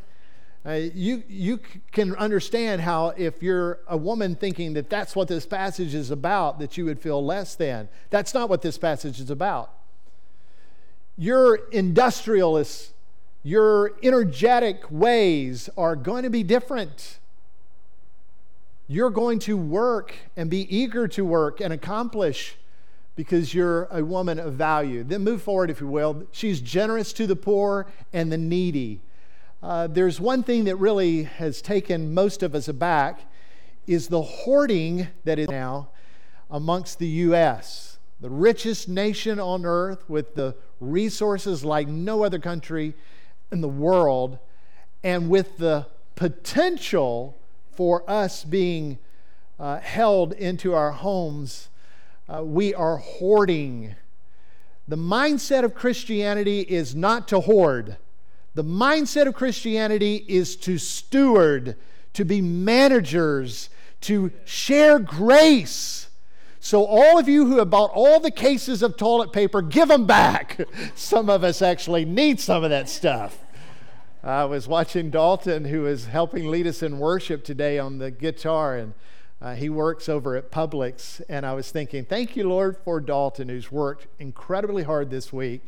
Uh, 0.65 0.79
you, 0.95 1.25
you 1.29 1.59
can 1.91 2.15
understand 2.17 2.81
how, 2.81 3.09
if 3.17 3.43
you're 3.43 3.81
a 3.89 3.97
woman 3.97 4.37
thinking 4.37 4.75
that 4.75 4.89
that's 4.89 5.17
what 5.17 5.27
this 5.27 5.45
passage 5.45 5.93
is 5.93 6.11
about, 6.11 6.61
that 6.61 6.77
you 6.77 6.85
would 6.85 7.01
feel 7.01 7.25
less 7.25 7.57
than. 7.57 7.89
That's 8.11 8.33
not 8.33 8.49
what 8.49 8.63
this 8.63 8.79
passage 8.79 9.19
is 9.19 9.29
about. 9.29 9.73
Your 11.19 11.57
industrialist, 11.71 12.93
your 13.43 13.93
energetic 14.05 14.85
ways 14.89 15.69
are 15.77 15.97
going 15.97 16.23
to 16.23 16.31
be 16.31 16.45
different. 16.45 17.19
You're 18.87 19.11
going 19.11 19.41
to 19.41 19.57
work 19.57 20.15
and 20.37 20.49
be 20.49 20.75
eager 20.75 21.09
to 21.09 21.25
work 21.25 21.61
and 21.61 21.73
accomplish 21.73 22.57
because 23.17 23.53
you're 23.53 23.89
a 23.91 24.05
woman 24.05 24.39
of 24.39 24.55
value. 24.55 25.03
Then 25.03 25.25
move 25.25 25.43
forward, 25.43 25.71
if 25.71 25.81
you 25.81 25.89
will. 25.89 26.27
She's 26.31 26.61
generous 26.61 27.13
to 27.15 27.27
the 27.27 27.37
poor 27.37 27.87
and 28.13 28.31
the 28.31 28.39
needy. 28.39 29.01
Uh, 29.63 29.87
there's 29.87 30.21
one 30.21 30.43
thing 30.43 30.65
that 30.65 30.75
really 30.75 31.23
has 31.23 31.63
taken 31.63 32.13
most 32.13 32.43
of 32.43 32.53
us 32.53 32.67
aback 32.67 33.21
is 33.87 34.09
the 34.09 34.23
hoarding 34.23 35.07
that 35.23 35.39
is 35.39 35.49
now 35.49 35.89
amongst 36.51 36.99
the 36.99 37.07
U.S., 37.07 37.99
the 38.21 38.29
richest 38.29 38.89
nation 38.89 39.39
on 39.39 39.65
earth 39.65 40.09
with 40.09 40.35
the 40.35 40.57
resources 40.81 41.65
like 41.65 41.87
no 41.87 42.25
other 42.25 42.41
country 42.41 42.95
in 43.53 43.61
the 43.61 43.69
world, 43.69 44.39
and 45.05 45.31
with 45.31 45.59
the 45.59 45.87
potential 46.17 47.39
for 47.71 48.09
us 48.11 48.43
being 48.43 48.99
uh, 49.61 49.79
held 49.79 50.33
into 50.33 50.75
our 50.75 50.91
homes, 50.91 51.69
uh, 52.29 52.43
we 52.43 52.75
are 52.75 52.97
hoarding. 52.97 53.95
The 54.89 54.97
mindset 54.97 55.63
of 55.63 55.73
Christianity 55.73 56.63
is 56.63 56.97
not 56.97 57.29
to 57.29 57.41
hoard. 57.41 57.97
The 58.55 58.65
mindset 58.65 59.27
of 59.27 59.35
Christianity 59.35 60.25
is 60.29 60.57
to 60.57 60.77
steward, 60.77 61.77
to 62.13 62.25
be 62.25 62.43
managers, 62.43 63.71
to 64.03 64.31
share 64.45 64.99
grace. 64.99 66.09
So, 66.61 66.85
all 66.85 67.19
of 67.19 67.29
you 67.29 67.47
who 67.47 67.59
have 67.59 67.71
bought 67.71 67.91
all 67.95 68.21
the 68.21 68.31
cases 68.31 68.83
of 68.83 68.97
toilet 68.97 69.33
paper, 69.33 69.63
give 69.63 69.89
them 69.89 70.07
back. 70.07 70.61
Some 70.95 71.31
of 71.31 71.43
us 71.43 71.63
actually 71.63 72.05
need 72.05 72.41
some 72.41 72.63
of 72.63 72.71
that 72.71 72.89
stuff. 72.89 73.39
I 74.23 74.45
was 74.45 74.69
watching 74.69 75.11
Dalton, 75.11 75.65
who 75.65 75.87
is 75.87 76.07
helping 76.07 76.49
lead 76.49 76.67
us 76.67 76.83
in 76.83 76.99
worship 76.99 77.43
today 77.43 77.79
on 77.79 77.99
the 77.99 78.13
guitar, 78.13 78.77
and 78.77 78.95
uh, 79.41 79.55
he 79.57 79.69
works 79.69 80.09
over 80.09 80.37
at 80.37 80.53
Publix. 80.53 81.21
And 81.29 81.45
I 81.45 81.55
was 81.55 81.73
thinking, 81.73 82.05
thank 82.05 82.37
you, 82.37 82.49
Lord, 82.49 82.77
for 82.85 83.01
Dalton, 83.01 83.49
who's 83.49 83.73
worked 83.73 84.07
incredibly 84.21 84.85
hard 84.85 85.11
this 85.11 85.33
week 85.33 85.63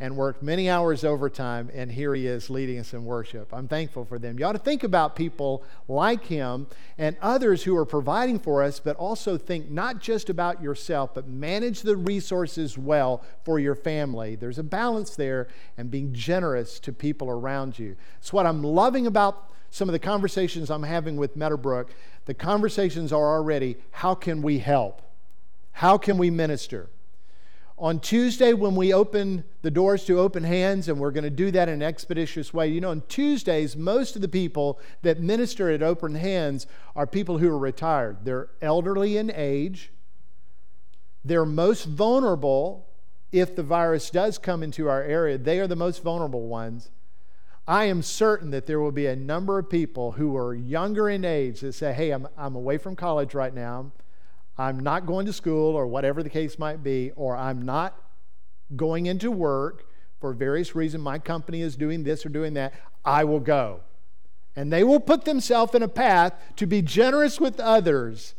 and 0.00 0.16
worked 0.16 0.42
many 0.42 0.70
hours 0.70 1.04
overtime, 1.04 1.70
and 1.74 1.92
here 1.92 2.14
he 2.14 2.26
is 2.26 2.48
leading 2.48 2.78
us 2.78 2.94
in 2.94 3.04
worship. 3.04 3.52
I'm 3.52 3.68
thankful 3.68 4.06
for 4.06 4.18
them. 4.18 4.38
You 4.38 4.46
ought 4.46 4.52
to 4.52 4.58
think 4.58 4.82
about 4.82 5.14
people 5.14 5.62
like 5.88 6.24
him 6.24 6.66
and 6.96 7.16
others 7.20 7.62
who 7.64 7.76
are 7.76 7.84
providing 7.84 8.38
for 8.38 8.62
us, 8.62 8.80
but 8.80 8.96
also 8.96 9.36
think 9.36 9.70
not 9.70 10.00
just 10.00 10.30
about 10.30 10.62
yourself, 10.62 11.14
but 11.14 11.28
manage 11.28 11.82
the 11.82 11.98
resources 11.98 12.78
well 12.78 13.22
for 13.44 13.58
your 13.58 13.74
family. 13.74 14.36
There's 14.36 14.58
a 14.58 14.62
balance 14.62 15.16
there 15.16 15.48
and 15.76 15.90
being 15.90 16.14
generous 16.14 16.80
to 16.80 16.94
people 16.94 17.28
around 17.28 17.78
you. 17.78 17.94
It's 18.18 18.32
what 18.32 18.46
I'm 18.46 18.64
loving 18.64 19.06
about 19.06 19.50
some 19.68 19.86
of 19.88 19.92
the 19.92 19.98
conversations 19.98 20.70
I'm 20.70 20.82
having 20.82 21.16
with 21.16 21.36
Meadowbrook. 21.36 21.90
The 22.24 22.34
conversations 22.34 23.12
are 23.12 23.34
already 23.36 23.76
how 23.90 24.14
can 24.14 24.40
we 24.40 24.60
help? 24.60 25.02
How 25.72 25.98
can 25.98 26.16
we 26.16 26.30
minister? 26.30 26.88
On 27.80 27.98
Tuesday, 27.98 28.52
when 28.52 28.76
we 28.76 28.92
open 28.92 29.42
the 29.62 29.70
doors 29.70 30.04
to 30.04 30.20
open 30.20 30.44
hands, 30.44 30.86
and 30.88 31.00
we're 31.00 31.10
going 31.10 31.24
to 31.24 31.30
do 31.30 31.50
that 31.50 31.66
in 31.66 31.76
an 31.76 31.82
expeditious 31.82 32.52
way, 32.52 32.68
you 32.68 32.78
know, 32.78 32.90
on 32.90 33.02
Tuesdays, 33.08 33.74
most 33.74 34.14
of 34.16 34.22
the 34.22 34.28
people 34.28 34.78
that 35.00 35.18
minister 35.18 35.70
at 35.70 35.82
open 35.82 36.14
hands 36.14 36.66
are 36.94 37.06
people 37.06 37.38
who 37.38 37.48
are 37.48 37.58
retired. 37.58 38.18
They're 38.24 38.50
elderly 38.60 39.16
in 39.16 39.32
age, 39.34 39.90
they're 41.24 41.46
most 41.46 41.86
vulnerable 41.86 42.86
if 43.32 43.56
the 43.56 43.62
virus 43.62 44.10
does 44.10 44.36
come 44.36 44.62
into 44.62 44.88
our 44.88 45.02
area. 45.02 45.38
They 45.38 45.58
are 45.58 45.66
the 45.66 45.76
most 45.76 46.02
vulnerable 46.02 46.48
ones. 46.48 46.90
I 47.66 47.84
am 47.84 48.02
certain 48.02 48.50
that 48.50 48.66
there 48.66 48.80
will 48.80 48.92
be 48.92 49.06
a 49.06 49.16
number 49.16 49.58
of 49.58 49.70
people 49.70 50.12
who 50.12 50.36
are 50.36 50.54
younger 50.54 51.08
in 51.08 51.24
age 51.24 51.60
that 51.60 51.74
say, 51.74 51.92
Hey, 51.92 52.10
I'm, 52.10 52.26
I'm 52.36 52.56
away 52.56 52.78
from 52.78 52.96
college 52.96 53.32
right 53.32 53.54
now. 53.54 53.92
I'm 54.60 54.80
not 54.80 55.06
going 55.06 55.24
to 55.24 55.32
school 55.32 55.74
or 55.74 55.86
whatever 55.86 56.22
the 56.22 56.28
case 56.28 56.58
might 56.58 56.82
be, 56.82 57.12
or 57.16 57.34
I'm 57.34 57.62
not 57.62 57.96
going 58.76 59.06
into 59.06 59.30
work 59.30 59.86
for 60.20 60.34
various 60.34 60.74
reasons, 60.74 61.02
my 61.02 61.18
company 61.18 61.62
is 61.62 61.76
doing 61.76 62.04
this 62.04 62.26
or 62.26 62.28
doing 62.28 62.52
that, 62.54 62.74
I 63.02 63.24
will 63.24 63.40
go. 63.40 63.80
And 64.54 64.70
they 64.70 64.84
will 64.84 65.00
put 65.00 65.24
themselves 65.24 65.74
in 65.74 65.82
a 65.82 65.88
path 65.88 66.34
to 66.56 66.66
be 66.66 66.82
generous 66.82 67.40
with 67.40 67.58
others 67.58 68.34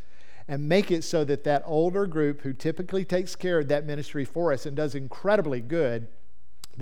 and 0.48 0.70
make 0.70 0.92
it 0.92 1.04
so 1.04 1.24
that 1.26 1.44
that 1.46 1.64
older 1.66 2.06
group 2.06 2.42
who 2.42 2.54
typically 2.54 3.04
takes 3.04 3.36
care 3.36 3.58
of 3.58 3.68
that 3.70 3.88
ministry 3.88 4.24
for 4.24 4.54
us 4.54 4.68
and 4.68 4.78
does 4.78 4.94
incredibly 4.94 5.60
good 5.60 6.08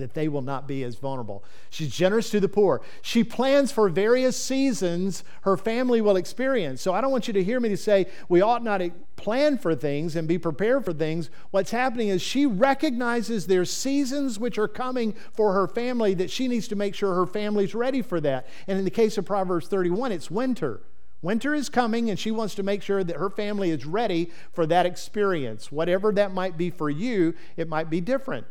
that 0.00 0.14
they 0.14 0.28
will 0.28 0.42
not 0.42 0.66
be 0.66 0.82
as 0.82 0.96
vulnerable. 0.96 1.44
She's 1.70 1.94
generous 1.94 2.30
to 2.30 2.40
the 2.40 2.48
poor. 2.48 2.82
She 3.02 3.24
plans 3.24 3.72
for 3.72 3.88
various 3.88 4.36
seasons 4.36 5.24
her 5.42 5.56
family 5.56 6.00
will 6.00 6.16
experience. 6.16 6.82
So 6.82 6.92
I 6.92 7.00
don't 7.00 7.12
want 7.12 7.26
you 7.28 7.34
to 7.34 7.44
hear 7.44 7.60
me 7.60 7.68
to 7.68 7.76
say 7.76 8.06
we 8.28 8.42
ought 8.42 8.64
not 8.64 8.78
to 8.78 8.90
plan 9.16 9.58
for 9.58 9.74
things 9.74 10.16
and 10.16 10.26
be 10.26 10.38
prepared 10.38 10.84
for 10.84 10.92
things. 10.92 11.30
What's 11.50 11.70
happening 11.70 12.08
is 12.08 12.22
she 12.22 12.46
recognizes 12.46 13.46
there's 13.46 13.70
seasons 13.70 14.38
which 14.38 14.58
are 14.58 14.68
coming 14.68 15.14
for 15.32 15.52
her 15.52 15.68
family 15.68 16.14
that 16.14 16.30
she 16.30 16.48
needs 16.48 16.68
to 16.68 16.76
make 16.76 16.94
sure 16.94 17.14
her 17.14 17.26
family's 17.26 17.74
ready 17.74 18.02
for 18.02 18.20
that. 18.20 18.48
And 18.66 18.78
in 18.78 18.84
the 18.84 18.90
case 18.90 19.18
of 19.18 19.26
Proverbs 19.26 19.68
31, 19.68 20.12
it's 20.12 20.30
winter. 20.30 20.80
Winter 21.22 21.54
is 21.54 21.68
coming, 21.68 22.08
and 22.08 22.18
she 22.18 22.30
wants 22.30 22.54
to 22.54 22.62
make 22.62 22.82
sure 22.82 23.04
that 23.04 23.16
her 23.16 23.28
family 23.28 23.70
is 23.70 23.84
ready 23.84 24.30
for 24.52 24.64
that 24.66 24.86
experience. 24.86 25.70
Whatever 25.70 26.12
that 26.12 26.32
might 26.32 26.56
be 26.56 26.70
for 26.70 26.88
you, 26.88 27.34
it 27.56 27.68
might 27.68 27.90
be 27.90 28.00
different. 28.00 28.46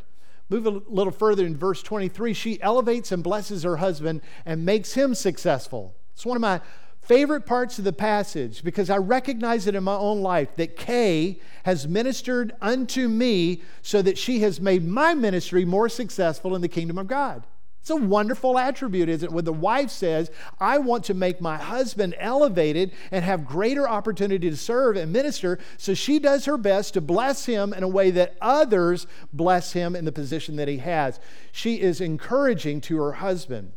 Move 0.50 0.66
a 0.66 0.82
little 0.88 1.14
further 1.14 1.46
in 1.46 1.56
verse 1.56 1.84
23. 1.84 2.34
She 2.34 2.62
elevates 2.62 3.12
and 3.12 3.24
blesses 3.24 3.64
her 3.64 3.78
husband 3.78 4.22
and 4.46 4.66
makes 4.66 4.94
him 4.94 5.14
successful. 5.14 5.96
It's 6.14 6.26
one 6.26 6.36
of 6.36 6.42
my 6.42 6.62
favorite 7.02 7.46
parts 7.46 7.80
of 7.80 7.86
the 7.86 7.94
passage 7.94 8.64
because 8.64 8.90
I 8.90 8.98
recognize 8.98 9.68
it 9.68 9.76
in 9.76 9.84
my 9.84 9.96
own 9.96 10.22
life 10.22 10.56
that 10.58 10.76
Kay 10.76 11.40
has 11.64 11.88
ministered 11.88 12.54
unto 12.62 13.08
me 13.08 13.62
so 13.82 14.02
that 14.02 14.18
she 14.18 14.40
has 14.40 14.60
made 14.60 14.88
my 14.88 15.14
ministry 15.14 15.66
more 15.66 15.90
successful 15.90 16.56
in 16.56 16.62
the 16.62 16.68
kingdom 16.68 16.98
of 16.98 17.08
God. 17.08 17.46
It's 17.90 18.00
a 18.00 18.06
wonderful 18.06 18.60
attribute, 18.60 19.10
isn't 19.10 19.30
it? 19.30 19.34
When 19.34 19.46
the 19.46 19.52
wife 19.52 19.90
says, 19.90 20.30
I 20.60 20.78
want 20.78 21.06
to 21.06 21.16
make 21.16 21.42
my 21.42 21.58
husband 21.58 22.14
elevated 22.20 22.92
and 23.10 23.26
have 23.26 23.48
greater 23.48 23.90
opportunity 23.90 24.48
to 24.48 24.56
serve 24.56 24.96
and 24.96 25.12
minister, 25.12 25.58
so 25.76 25.96
she 25.96 26.20
does 26.20 26.46
her 26.46 26.56
best 26.56 26.94
to 26.94 27.02
bless 27.02 27.48
him 27.48 27.74
in 27.74 27.82
a 27.82 27.88
way 27.88 28.12
that 28.12 28.36
others 28.42 29.08
bless 29.34 29.74
him 29.74 29.96
in 29.96 30.06
the 30.06 30.12
position 30.12 30.56
that 30.58 30.68
he 30.68 30.78
has. 30.78 31.20
She 31.52 31.82
is 31.82 32.00
encouraging 32.00 32.82
to 32.82 32.98
her 32.98 33.14
husband. 33.14 33.72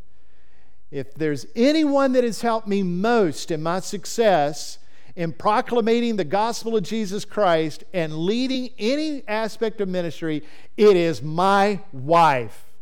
If 0.91 1.15
there's 1.15 1.47
anyone 1.55 2.13
that 2.13 2.23
has 2.23 2.41
helped 2.41 2.67
me 2.67 2.83
most 2.83 3.49
in 3.49 3.63
my 3.63 3.79
success, 3.79 4.77
in 5.15 5.33
proclamating 5.33 6.17
the 6.17 6.23
gospel 6.23 6.77
of 6.77 6.83
Jesus 6.83 7.25
Christ 7.25 7.83
and 7.95 8.15
leading 8.15 8.69
any 8.77 9.27
aspect 9.27 9.81
of 9.81 9.89
ministry, 9.89 10.43
it 10.77 10.95
is 10.95 11.23
my 11.23 11.79
wife. 11.91 12.72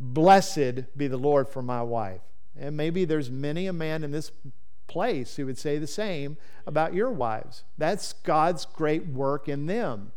Blessed 0.00 0.96
be 0.96 1.06
the 1.06 1.18
Lord 1.18 1.48
for 1.48 1.62
my 1.62 1.82
wife. 1.82 2.22
And 2.58 2.76
maybe 2.76 3.04
there's 3.04 3.30
many 3.30 3.66
a 3.66 3.72
man 3.72 4.02
in 4.02 4.10
this 4.10 4.32
place 4.86 5.36
who 5.36 5.46
would 5.46 5.58
say 5.58 5.78
the 5.78 5.86
same 5.86 6.36
about 6.66 6.94
your 6.94 7.10
wives. 7.10 7.64
That's 7.78 8.12
God's 8.12 8.64
great 8.64 9.06
work 9.06 9.48
in 9.48 9.66
them. 9.66 10.12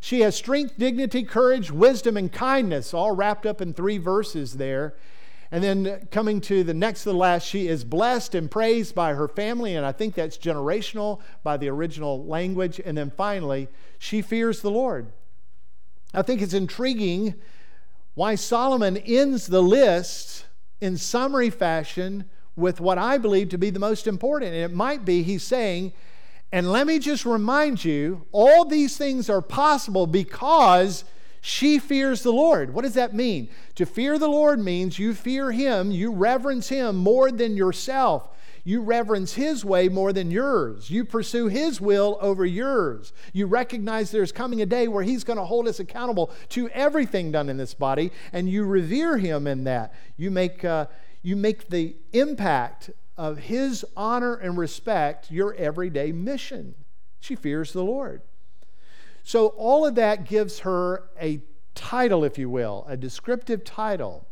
She 0.00 0.20
has 0.20 0.36
strength, 0.36 0.78
dignity, 0.78 1.24
courage, 1.24 1.70
wisdom, 1.70 2.16
and 2.16 2.32
kindness, 2.32 2.94
all 2.94 3.12
wrapped 3.12 3.46
up 3.46 3.60
in 3.60 3.72
three 3.72 3.98
verses 3.98 4.54
there. 4.54 4.94
And 5.50 5.62
then 5.62 6.08
coming 6.10 6.40
to 6.42 6.64
the 6.64 6.74
next 6.74 7.04
to 7.04 7.10
the 7.10 7.16
last, 7.16 7.46
she 7.46 7.68
is 7.68 7.84
blessed 7.84 8.34
and 8.34 8.50
praised 8.50 8.94
by 8.94 9.14
her 9.14 9.28
family, 9.28 9.76
and 9.76 9.86
I 9.86 9.92
think 9.92 10.14
that's 10.14 10.36
generational 10.36 11.20
by 11.42 11.56
the 11.56 11.68
original 11.68 12.24
language. 12.26 12.80
And 12.84 12.98
then 12.98 13.10
finally, 13.10 13.68
she 13.98 14.20
fears 14.20 14.62
the 14.62 14.70
Lord. 14.70 15.12
I 16.12 16.22
think 16.22 16.42
it's 16.42 16.54
intriguing 16.54 17.34
why 18.14 18.34
Solomon 18.34 18.96
ends 18.96 19.46
the 19.46 19.62
list 19.62 20.46
in 20.80 20.96
summary 20.96 21.50
fashion 21.50 22.24
with 22.56 22.80
what 22.80 22.98
I 22.98 23.18
believe 23.18 23.48
to 23.50 23.58
be 23.58 23.70
the 23.70 23.80
most 23.80 24.06
important. 24.06 24.52
And 24.52 24.62
it 24.62 24.74
might 24.74 25.04
be 25.04 25.22
he's 25.22 25.42
saying, 25.42 25.92
and 26.52 26.70
let 26.70 26.86
me 26.86 27.00
just 27.00 27.26
remind 27.26 27.84
you, 27.84 28.26
all 28.30 28.64
these 28.64 28.96
things 28.96 29.28
are 29.28 29.42
possible 29.42 30.06
because 30.06 31.04
she 31.40 31.78
fears 31.78 32.22
the 32.22 32.32
Lord. 32.32 32.72
What 32.72 32.82
does 32.82 32.94
that 32.94 33.12
mean? 33.12 33.48
To 33.74 33.84
fear 33.84 34.18
the 34.18 34.28
Lord 34.28 34.60
means 34.60 34.98
you 34.98 35.14
fear 35.14 35.50
Him, 35.50 35.90
you 35.90 36.12
reverence 36.12 36.68
Him 36.68 36.96
more 36.96 37.32
than 37.32 37.56
yourself. 37.56 38.28
You 38.66 38.80
reverence 38.80 39.34
His 39.34 39.62
way 39.62 39.88
more 39.90 40.12
than 40.12 40.30
yours. 40.30 40.88
You 40.88 41.04
pursue 41.04 41.48
His 41.48 41.82
will 41.82 42.18
over 42.20 42.46
yours. 42.46 43.12
You 43.34 43.46
recognize 43.46 44.10
there's 44.10 44.32
coming 44.32 44.62
a 44.62 44.66
day 44.66 44.88
where 44.88 45.04
He's 45.04 45.22
going 45.22 45.38
to 45.38 45.44
hold 45.44 45.68
us 45.68 45.80
accountable 45.80 46.30
to 46.50 46.70
everything 46.70 47.30
done 47.30 47.50
in 47.50 47.58
this 47.58 47.74
body, 47.74 48.10
and 48.32 48.48
you 48.48 48.64
revere 48.64 49.18
Him 49.18 49.46
in 49.46 49.64
that. 49.64 49.92
You 50.16 50.30
make, 50.30 50.64
uh, 50.64 50.86
you 51.22 51.36
make 51.36 51.68
the 51.68 51.94
impact 52.14 52.90
of 53.18 53.36
His 53.36 53.84
honor 53.96 54.34
and 54.34 54.56
respect 54.56 55.30
your 55.30 55.54
everyday 55.54 56.10
mission. 56.10 56.74
She 57.20 57.36
fears 57.36 57.72
the 57.72 57.84
Lord. 57.84 58.22
So, 59.22 59.48
all 59.48 59.86
of 59.86 59.94
that 59.94 60.24
gives 60.26 60.60
her 60.60 61.04
a 61.20 61.40
title, 61.74 62.24
if 62.24 62.38
you 62.38 62.48
will, 62.48 62.84
a 62.88 62.96
descriptive 62.96 63.62
title. 63.64 64.26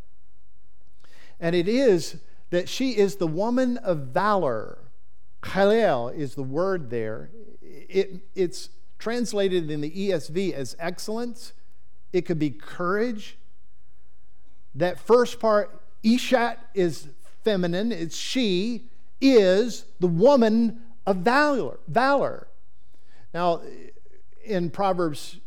And 1.40 1.56
it 1.56 1.68
is 1.68 2.16
that 2.52 2.68
she 2.68 2.98
is 2.98 3.16
the 3.16 3.26
woman 3.26 3.78
of 3.78 4.08
valor. 4.08 4.76
Chayil 5.42 6.14
is 6.14 6.34
the 6.34 6.42
word 6.42 6.90
there. 6.90 7.30
It, 7.62 8.20
it's 8.34 8.68
translated 8.98 9.70
in 9.70 9.80
the 9.80 9.90
ESV 9.90 10.52
as 10.52 10.76
excellence. 10.78 11.54
It 12.12 12.26
could 12.26 12.38
be 12.38 12.50
courage. 12.50 13.38
That 14.74 15.00
first 15.00 15.40
part, 15.40 15.80
Ishat, 16.04 16.58
is 16.74 17.08
feminine. 17.42 17.90
It's 17.90 18.18
she 18.18 18.90
is 19.18 19.86
the 19.98 20.06
woman 20.06 20.82
of 21.06 21.16
valor. 21.16 21.80
valor. 21.88 22.48
Now, 23.32 23.62
in 24.44 24.68
Proverbs 24.68 25.38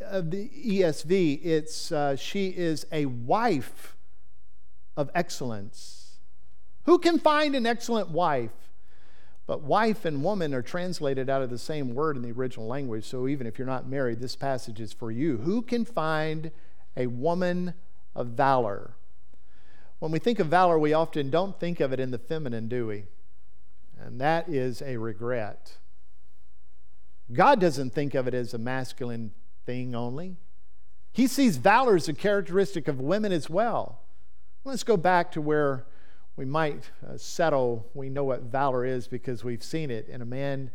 of 0.00 0.30
the 0.30 0.48
ESV, 0.48 1.44
it's 1.44 1.92
uh, 1.92 2.16
she 2.16 2.48
is 2.48 2.86
a 2.90 3.04
wife 3.04 3.94
of 4.96 5.10
excellence. 5.14 6.05
Who 6.86 6.98
can 6.98 7.18
find 7.18 7.54
an 7.54 7.66
excellent 7.66 8.10
wife? 8.10 8.50
But 9.46 9.62
wife 9.62 10.04
and 10.04 10.24
woman 10.24 10.54
are 10.54 10.62
translated 10.62 11.30
out 11.30 11.42
of 11.42 11.50
the 11.50 11.58
same 11.58 11.94
word 11.94 12.16
in 12.16 12.22
the 12.22 12.32
original 12.32 12.66
language. 12.66 13.04
So 13.04 13.28
even 13.28 13.46
if 13.46 13.58
you're 13.58 13.66
not 13.66 13.88
married, 13.88 14.20
this 14.20 14.34
passage 14.34 14.80
is 14.80 14.92
for 14.92 15.10
you. 15.10 15.38
Who 15.38 15.62
can 15.62 15.84
find 15.84 16.50
a 16.96 17.06
woman 17.06 17.74
of 18.14 18.28
valor? 18.28 18.94
When 19.98 20.10
we 20.10 20.18
think 20.18 20.38
of 20.40 20.48
valor, 20.48 20.78
we 20.78 20.92
often 20.92 21.30
don't 21.30 21.58
think 21.58 21.80
of 21.80 21.92
it 21.92 22.00
in 22.00 22.10
the 22.10 22.18
feminine, 22.18 22.68
do 22.68 22.86
we? 22.86 23.04
And 23.98 24.20
that 24.20 24.48
is 24.48 24.82
a 24.82 24.96
regret. 24.96 25.78
God 27.32 27.60
doesn't 27.60 27.90
think 27.90 28.14
of 28.14 28.28
it 28.28 28.34
as 28.34 28.52
a 28.52 28.58
masculine 28.58 29.32
thing 29.64 29.94
only. 29.94 30.36
He 31.12 31.26
sees 31.26 31.56
valor 31.56 31.96
as 31.96 32.08
a 32.08 32.12
characteristic 32.12 32.88
of 32.88 33.00
women 33.00 33.32
as 33.32 33.48
well. 33.48 34.02
Let's 34.64 34.84
go 34.84 34.96
back 34.96 35.32
to 35.32 35.40
where 35.40 35.86
we 36.36 36.44
might 36.44 36.90
uh, 37.06 37.16
settle. 37.16 37.86
We 37.94 38.08
know 38.08 38.24
what 38.24 38.42
valor 38.42 38.84
is 38.84 39.08
because 39.08 39.42
we've 39.42 39.62
seen 39.62 39.90
it 39.90 40.08
in 40.08 40.20
a 40.20 40.26
man 40.26 40.70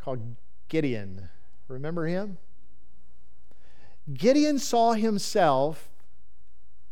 called 0.00 0.36
Gideon. 0.68 1.28
Remember 1.68 2.06
him? 2.06 2.38
Gideon 4.12 4.58
saw 4.58 4.92
himself 4.92 5.88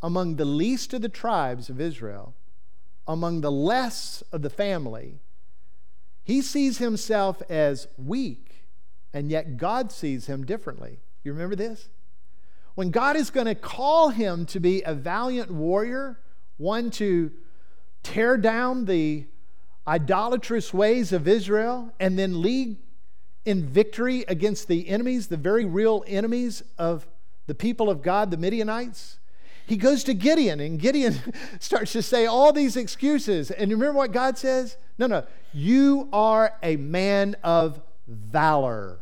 among 0.03 0.37
the 0.37 0.45
least 0.45 0.93
of 0.95 1.03
the 1.03 1.09
tribes 1.09 1.71
of 1.71 1.81
Israel, 1.81 2.35
among 3.07 3.41
the 3.41 3.53
less 3.53 4.23
of 4.33 4.43
the 4.43 4.51
family. 4.51 5.21
He 6.25 6.43
sees 6.43 6.79
himself 6.79 7.43
as 7.49 7.87
weak 7.97 8.55
and 9.15 9.31
yet 9.31 9.57
God 9.57 9.93
sees 9.93 10.27
him 10.27 10.45
differently. 10.45 10.99
You 11.23 11.33
remember 11.33 11.55
this? 11.55 11.89
When 12.75 12.91
God 12.91 13.15
is 13.15 13.31
going 13.31 13.47
to 13.47 13.55
call 13.55 14.09
him 14.09 14.45
to 14.47 14.59
be 14.59 14.83
a 14.83 14.93
valiant 14.93 15.53
warrior, 15.53 16.19
one 16.57 16.91
to 16.91 17.31
tear 18.05 18.37
down 18.37 18.85
the 18.85 19.25
idolatrous 19.87 20.73
ways 20.73 21.13
of 21.13 21.27
Israel 21.27 21.93
and 21.99 22.17
then 22.17 22.41
lead 22.41 22.77
in 23.45 23.67
victory 23.67 24.25
against 24.29 24.69
the 24.69 24.89
enemies, 24.89 25.27
the 25.27 25.37
very 25.37 25.65
real 25.65 26.05
enemies 26.07 26.63
of 26.79 27.07
the 27.47 27.55
people 27.55 27.91
of 27.91 28.03
God, 28.03 28.31
the 28.31 28.37
Midianites. 28.37 29.19
He 29.67 29.77
goes 29.77 30.05
to 30.05 30.15
Gideon, 30.15 30.61
and 30.61 30.79
Gideon 30.79 31.17
starts 31.59 31.93
to 31.93 32.03
say 32.03 32.27
all 32.27 32.53
these 32.53 32.77
excuses. 32.77 33.51
And 33.51 33.71
you 33.71 33.77
remember 33.77 33.99
what 33.99 34.13
God 34.13 34.39
says? 34.39 34.77
No, 34.99 35.07
no, 35.07 35.25
you 35.53 36.09
are 36.13 36.55
a 36.63 36.77
man 36.77 37.37
of 37.43 37.81
valor. 38.07 39.01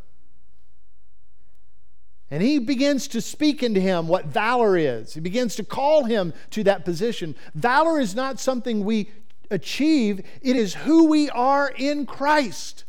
And 2.33 2.43
he 2.43 2.59
begins 2.59 3.09
to 3.09 3.21
speak 3.21 3.63
into 3.63 3.79
him 3.79 4.09
what 4.09 4.25
valor 4.25 4.75
is. 4.75 5.13
He 5.13 5.21
begins 5.21 5.55
to 5.57 5.65
call 5.65 6.05
him 6.05 6.33
to 6.53 6.65
that 6.65 6.83
position. 6.83 7.37
Valor 7.55 8.01
is 8.01 8.15
not 8.15 8.41
something 8.41 8.87
we 8.87 9.11
achieve, 9.51 10.23
it 10.41 10.57
is 10.57 10.73
who 10.73 11.09
we 11.11 11.29
are 11.29 11.69
in 11.77 12.07
Christ. 12.07 12.85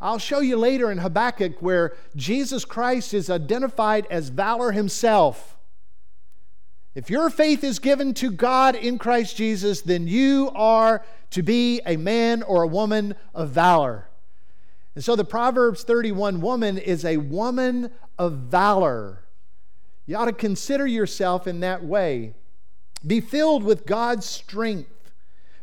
I'll 0.00 0.18
show 0.18 0.40
you 0.40 0.56
later 0.56 0.90
in 0.90 0.96
Habakkuk 0.96 1.60
where 1.60 1.94
Jesus 2.16 2.64
Christ 2.64 3.12
is 3.12 3.28
identified 3.28 4.06
as 4.10 4.30
valor 4.30 4.72
himself. 4.72 5.58
If 6.94 7.10
your 7.10 7.28
faith 7.28 7.62
is 7.62 7.78
given 7.78 8.14
to 8.14 8.30
God 8.30 8.74
in 8.74 8.96
Christ 8.96 9.36
Jesus, 9.36 9.82
then 9.82 10.06
you 10.06 10.50
are 10.54 11.04
to 11.32 11.42
be 11.42 11.82
a 11.84 11.98
man 11.98 12.42
or 12.42 12.62
a 12.62 12.68
woman 12.68 13.16
of 13.34 13.50
valor. 13.50 14.05
And 14.96 15.04
so 15.04 15.14
the 15.14 15.26
Proverbs 15.26 15.84
31 15.84 16.40
woman 16.40 16.78
is 16.78 17.04
a 17.04 17.18
woman 17.18 17.90
of 18.18 18.32
valor. 18.32 19.24
You 20.06 20.16
ought 20.16 20.24
to 20.24 20.32
consider 20.32 20.86
yourself 20.86 21.46
in 21.46 21.60
that 21.60 21.84
way. 21.84 22.34
Be 23.06 23.20
filled 23.20 23.62
with 23.62 23.84
God's 23.84 24.24
strength, 24.24 25.12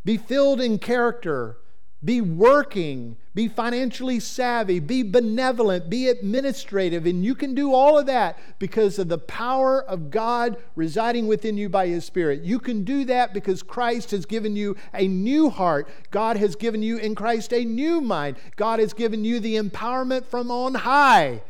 be 0.06 0.18
filled 0.18 0.62
in 0.62 0.78
character, 0.78 1.58
be 2.04 2.20
working, 2.20 3.16
be 3.34 3.48
financially 3.48 4.20
savvy, 4.20 4.80
be 4.80 5.04
benevolent, 5.04 5.90
be 5.90 6.10
administrative, 6.10 7.06
and 7.06 7.24
you 7.24 7.34
can 7.34 7.56
do 7.56 7.74
all 7.74 7.98
of 7.98 8.06
that 8.08 8.38
because 8.60 9.00
of 9.00 9.08
the 9.08 9.18
power 9.18 9.82
of 9.84 10.12
God 10.12 10.58
residing 10.76 11.28
within 11.28 11.58
you 11.58 11.70
by 11.70 11.88
His 11.88 12.04
Spirit. 12.04 12.42
You 12.42 12.60
can 12.60 12.84
do 12.84 13.06
that 13.06 13.34
because 13.34 13.64
Christ 13.64 14.12
has 14.12 14.26
given 14.26 14.56
you 14.56 14.76
a 14.94 15.08
new 15.08 15.50
heart. 15.50 15.88
God 16.12 16.38
has 16.38 16.56
given 16.56 16.84
you 16.84 16.98
in 16.98 17.16
Christ 17.16 17.54
a 17.54 17.64
new 17.64 18.02
mind. 18.02 18.38
God 18.58 18.80
has 18.80 18.94
given 18.94 19.24
you 19.24 19.40
the 19.40 19.56
empowerment 19.56 20.26
from 20.26 20.52
on 20.52 20.76
high. 20.76 21.42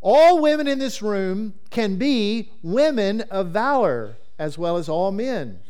All 0.00 0.40
women 0.40 0.66
in 0.66 0.78
this 0.78 1.02
room 1.02 1.54
can 1.70 1.96
be 1.96 2.52
women 2.62 3.20
of 3.22 3.48
valor 3.48 4.16
as 4.38 4.56
well 4.56 4.78
as 4.78 4.88
all 4.88 5.12
men. 5.12 5.60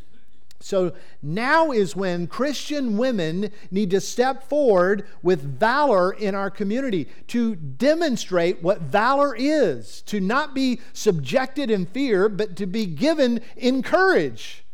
So 0.62 0.92
now 1.22 1.72
is 1.72 1.96
when 1.96 2.26
Christian 2.26 2.98
women 2.98 3.50
need 3.70 3.90
to 3.90 4.00
step 4.00 4.46
forward 4.46 5.06
with 5.22 5.58
valor 5.58 6.12
in 6.12 6.34
our 6.34 6.50
community 6.50 7.08
to 7.28 7.56
demonstrate 7.56 8.62
what 8.62 8.82
valor 8.82 9.34
is, 9.34 10.02
to 10.02 10.20
not 10.20 10.54
be 10.54 10.80
subjected 10.92 11.70
in 11.70 11.86
fear, 11.86 12.28
but 12.28 12.56
to 12.56 12.66
be 12.66 12.84
given 12.84 13.40
in 13.56 13.82
courage, 13.82 14.64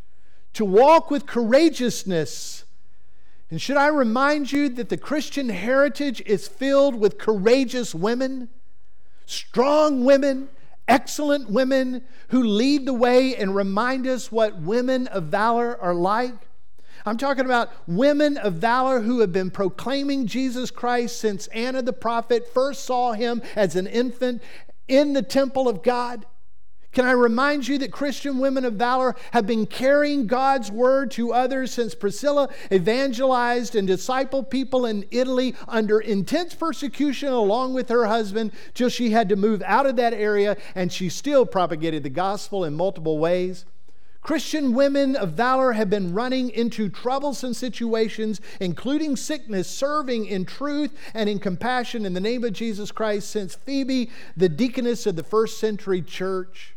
to 0.55 0.65
walk 0.65 1.09
with 1.09 1.25
courageousness. 1.25 2.65
And 3.49 3.63
should 3.63 3.77
I 3.77 3.87
remind 3.87 4.51
you 4.51 4.69
that 4.71 4.89
the 4.89 4.97
Christian 4.97 5.51
heritage 5.51 6.21
is 6.27 6.49
filled 6.49 6.97
with 6.97 7.17
courageous 7.17 7.95
women, 7.95 8.49
strong 9.25 10.05
women, 10.05 10.49
excellent 10.89 11.51
women 11.51 12.03
who 12.29 12.43
lead 12.43 12.87
the 12.87 12.95
way 12.95 13.37
and 13.37 13.55
remind 13.55 14.07
us 14.07 14.31
what 14.31 14.61
women 14.61 15.07
of 15.09 15.25
valor 15.25 15.79
are 15.81 15.95
like. 15.95 16.35
I'm 17.05 17.17
talking 17.17 17.45
about 17.45 17.71
women 17.87 18.37
of 18.37 18.55
valor 18.55 19.01
who 19.01 19.21
have 19.21 19.33
been 19.33 19.51
proclaiming 19.51 20.27
Jesus 20.27 20.71
Christ 20.71 21.21
since 21.21 21.47
Anna 21.49 21.83
the 21.83 21.93
prophet 21.93 22.49
first 22.53 22.85
saw 22.85 23.13
him 23.13 23.43
as 23.55 23.77
an 23.77 23.87
infant 23.87 24.43
in 24.89 25.13
the 25.13 25.23
temple 25.23 25.69
of 25.69 25.83
God. 25.83 26.27
Can 26.97 27.05
I 27.05 27.13
remind 27.13 27.69
you 27.69 27.77
that 27.77 27.93
Christian 27.93 28.39
women 28.39 28.65
of 28.65 28.73
valor 28.73 29.17
have 29.33 29.47
been 29.47 29.67
carrying 29.67 30.27
God's 30.27 30.73
word 30.73 31.11
to 31.11 31.31
others 31.31 31.71
since 31.71 31.95
Priscilla 31.95 32.49
evangelized 32.73 33.77
and 33.77 33.87
discipled 33.87 34.49
people 34.49 34.87
in 34.87 35.05
Italy 35.11 35.55
under 35.69 36.01
intense 36.01 36.55
persecution 36.55 37.29
along 37.29 37.75
with 37.75 37.91
her 37.91 38.07
husband 38.07 38.53
till 38.73 38.89
she 38.89 39.11
had 39.11 39.29
to 39.29 39.37
move 39.37 39.63
out 39.67 39.85
of 39.85 39.97
that 39.97 40.15
area 40.15 40.57
and 40.75 40.91
she 40.91 41.11
still 41.11 41.45
propagated 41.45 42.03
the 42.03 42.09
gospel 42.09 42.65
in 42.65 42.73
multiple 42.73 43.19
ways? 43.19 43.67
Christian 44.23 44.73
women 44.73 45.17
of 45.17 45.33
valor 45.33 45.73
have 45.73 45.91
been 45.91 46.15
running 46.15 46.49
into 46.49 46.89
troublesome 46.89 47.53
situations, 47.53 48.41
including 48.59 49.17
sickness, 49.17 49.69
serving 49.69 50.25
in 50.25 50.47
truth 50.47 50.97
and 51.13 51.29
in 51.29 51.41
compassion 51.41 52.07
in 52.07 52.15
the 52.15 52.21
name 52.21 52.43
of 52.43 52.55
Jesus 52.55 52.91
Christ 52.91 53.29
since 53.29 53.55
Phoebe, 53.55 54.11
the 54.35 54.49
deaconess 54.49 55.05
of 55.05 55.17
the 55.17 55.23
first 55.23 55.61
century 55.61 56.01
church. 56.01 56.73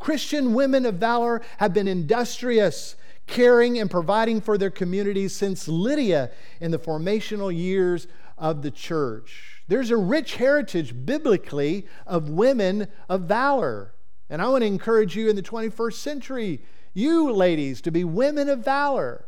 Christian 0.00 0.54
women 0.54 0.86
of 0.86 0.96
valor 0.96 1.42
have 1.58 1.72
been 1.72 1.86
industrious, 1.86 2.96
caring, 3.26 3.78
and 3.78 3.90
providing 3.90 4.40
for 4.40 4.58
their 4.58 4.70
communities 4.70 5.36
since 5.36 5.68
Lydia 5.68 6.30
in 6.60 6.72
the 6.72 6.78
formational 6.78 7.54
years 7.56 8.08
of 8.36 8.62
the 8.62 8.70
church. 8.70 9.62
There's 9.68 9.90
a 9.90 9.96
rich 9.96 10.36
heritage 10.36 11.06
biblically 11.06 11.86
of 12.06 12.30
women 12.30 12.88
of 13.08 13.22
valor. 13.22 13.94
And 14.28 14.40
I 14.40 14.48
want 14.48 14.62
to 14.62 14.66
encourage 14.66 15.14
you 15.14 15.28
in 15.28 15.36
the 15.36 15.42
21st 15.42 15.94
century, 15.94 16.62
you 16.94 17.30
ladies, 17.30 17.80
to 17.82 17.92
be 17.92 18.02
women 18.02 18.48
of 18.48 18.64
valor. 18.64 19.26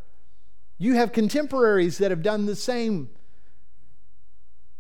You 0.78 0.94
have 0.94 1.12
contemporaries 1.12 1.98
that 1.98 2.10
have 2.10 2.22
done 2.22 2.46
the 2.46 2.56
same. 2.56 3.10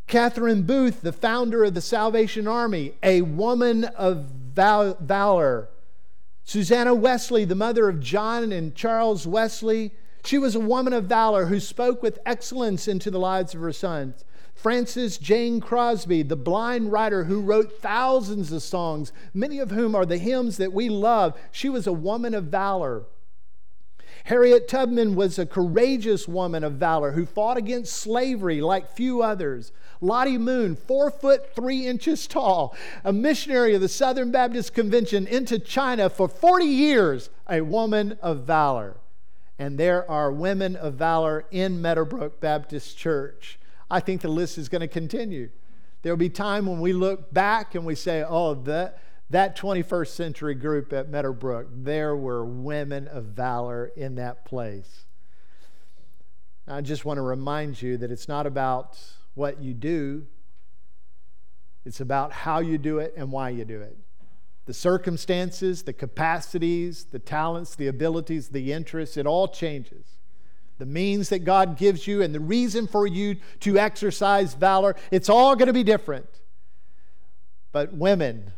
Catherine 0.06 0.62
Booth, 0.62 1.02
the 1.02 1.12
founder 1.12 1.64
of 1.64 1.74
the 1.74 1.80
Salvation 1.80 2.48
Army, 2.48 2.94
a 3.02 3.22
woman 3.22 3.84
of 3.84 4.24
val- 4.54 4.96
valor. 5.00 5.68
Susanna 6.44 6.94
Wesley, 6.94 7.44
the 7.44 7.54
mother 7.54 7.88
of 7.88 8.00
John 8.00 8.52
and 8.52 8.74
Charles 8.74 9.26
Wesley, 9.26 9.92
she 10.24 10.38
was 10.38 10.54
a 10.54 10.60
woman 10.60 10.92
of 10.92 11.04
valor 11.04 11.46
who 11.46 11.60
spoke 11.60 12.02
with 12.02 12.18
excellence 12.24 12.86
into 12.86 13.10
the 13.10 13.18
lives 13.18 13.54
of 13.54 13.60
her 13.60 13.72
sons. 13.72 14.24
Frances 14.54 15.18
Jane 15.18 15.60
Crosby, 15.60 16.22
the 16.22 16.36
blind 16.36 16.92
writer 16.92 17.24
who 17.24 17.40
wrote 17.40 17.80
thousands 17.80 18.52
of 18.52 18.62
songs, 18.62 19.12
many 19.34 19.58
of 19.58 19.70
whom 19.70 19.94
are 19.94 20.06
the 20.06 20.18
hymns 20.18 20.58
that 20.58 20.72
we 20.72 20.88
love. 20.88 21.36
She 21.50 21.68
was 21.68 21.86
a 21.86 21.92
woman 21.92 22.34
of 22.34 22.44
valor. 22.44 23.06
Harriet 24.24 24.68
Tubman 24.68 25.16
was 25.16 25.38
a 25.38 25.46
courageous 25.46 26.28
woman 26.28 26.62
of 26.62 26.74
valor 26.74 27.12
who 27.12 27.26
fought 27.26 27.56
against 27.56 27.94
slavery 27.94 28.60
like 28.60 28.94
few 28.94 29.22
others. 29.22 29.72
Lottie 30.02 30.36
Moon, 30.36 30.74
four 30.74 31.10
foot 31.10 31.54
three 31.54 31.86
inches 31.86 32.26
tall, 32.26 32.76
a 33.04 33.12
missionary 33.12 33.74
of 33.74 33.80
the 33.80 33.88
Southern 33.88 34.32
Baptist 34.32 34.74
Convention 34.74 35.26
into 35.26 35.58
China 35.58 36.10
for 36.10 36.28
40 36.28 36.64
years, 36.64 37.30
a 37.48 37.60
woman 37.60 38.18
of 38.20 38.40
valor. 38.40 38.96
And 39.58 39.78
there 39.78 40.10
are 40.10 40.32
women 40.32 40.74
of 40.74 40.94
valor 40.94 41.44
in 41.52 41.80
Meadowbrook 41.80 42.40
Baptist 42.40 42.98
Church. 42.98 43.60
I 43.88 44.00
think 44.00 44.20
the 44.20 44.28
list 44.28 44.58
is 44.58 44.68
going 44.68 44.80
to 44.80 44.88
continue. 44.88 45.50
There'll 46.02 46.16
be 46.16 46.30
time 46.30 46.66
when 46.66 46.80
we 46.80 46.92
look 46.92 47.32
back 47.32 47.76
and 47.76 47.86
we 47.86 47.94
say, 47.94 48.24
oh, 48.26 48.54
that, 48.54 48.98
that 49.30 49.56
21st 49.56 50.08
century 50.08 50.54
group 50.56 50.92
at 50.92 51.10
Meadowbrook, 51.10 51.68
there 51.70 52.16
were 52.16 52.44
women 52.44 53.06
of 53.06 53.26
valor 53.26 53.92
in 53.96 54.16
that 54.16 54.44
place. 54.44 55.04
I 56.66 56.80
just 56.80 57.04
want 57.04 57.18
to 57.18 57.22
remind 57.22 57.80
you 57.80 57.96
that 57.98 58.10
it's 58.10 58.28
not 58.28 58.46
about 58.46 58.98
what 59.34 59.60
you 59.62 59.74
do, 59.74 60.26
it's 61.84 62.00
about 62.00 62.32
how 62.32 62.60
you 62.60 62.78
do 62.78 62.98
it 62.98 63.14
and 63.16 63.32
why 63.32 63.50
you 63.50 63.64
do 63.64 63.80
it. 63.80 63.96
The 64.66 64.74
circumstances, 64.74 65.82
the 65.82 65.92
capacities, 65.92 67.04
the 67.04 67.18
talents, 67.18 67.74
the 67.74 67.88
abilities, 67.88 68.48
the 68.48 68.72
interests, 68.72 69.16
it 69.16 69.26
all 69.26 69.48
changes 69.48 70.12
the 70.82 70.86
means 70.86 71.28
that 71.28 71.44
God 71.44 71.76
gives 71.76 72.08
you, 72.08 72.22
and 72.22 72.34
the 72.34 72.40
reason 72.40 72.88
for 72.88 73.06
you 73.06 73.36
to 73.60 73.78
exercise 73.78 74.54
valor, 74.54 74.96
it's 75.12 75.28
all 75.28 75.54
going 75.54 75.68
to 75.68 75.72
be 75.72 75.84
different. 75.84 76.40
But 77.70 77.92
women, 77.92 78.50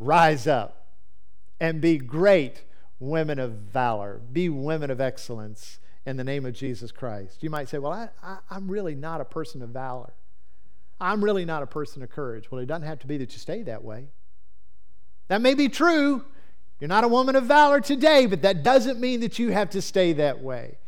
rise 0.00 0.48
up 0.48 0.88
and 1.60 1.80
be 1.80 1.98
great 1.98 2.64
women 2.98 3.38
of 3.38 3.52
valor, 3.52 4.20
be 4.32 4.48
women 4.48 4.90
of 4.90 5.00
excellence 5.00 5.78
in 6.08 6.16
the 6.16 6.24
name 6.24 6.46
of 6.46 6.54
Jesus 6.54 6.90
Christ. 6.90 7.42
You 7.42 7.50
might 7.50 7.68
say, 7.68 7.78
Well, 7.78 7.92
I, 7.92 8.08
I, 8.22 8.38
I'm 8.50 8.70
really 8.70 8.94
not 8.94 9.20
a 9.20 9.24
person 9.24 9.62
of 9.62 9.70
valor. 9.70 10.12
I'm 11.00 11.22
really 11.22 11.44
not 11.44 11.62
a 11.62 11.66
person 11.66 12.02
of 12.02 12.10
courage. 12.10 12.50
Well, 12.50 12.60
it 12.60 12.66
doesn't 12.66 12.86
have 12.86 12.98
to 13.00 13.06
be 13.06 13.18
that 13.18 13.32
you 13.32 13.38
stay 13.38 13.62
that 13.64 13.84
way. 13.84 14.08
That 15.28 15.42
may 15.42 15.54
be 15.54 15.68
true. 15.68 16.24
You're 16.80 16.88
not 16.88 17.04
a 17.04 17.08
woman 17.08 17.36
of 17.36 17.44
valor 17.44 17.80
today, 17.80 18.26
but 18.26 18.42
that 18.42 18.62
doesn't 18.62 18.98
mean 18.98 19.20
that 19.20 19.38
you 19.38 19.50
have 19.50 19.70
to 19.70 19.82
stay 19.82 20.12
that 20.14 20.40
way 20.40 20.78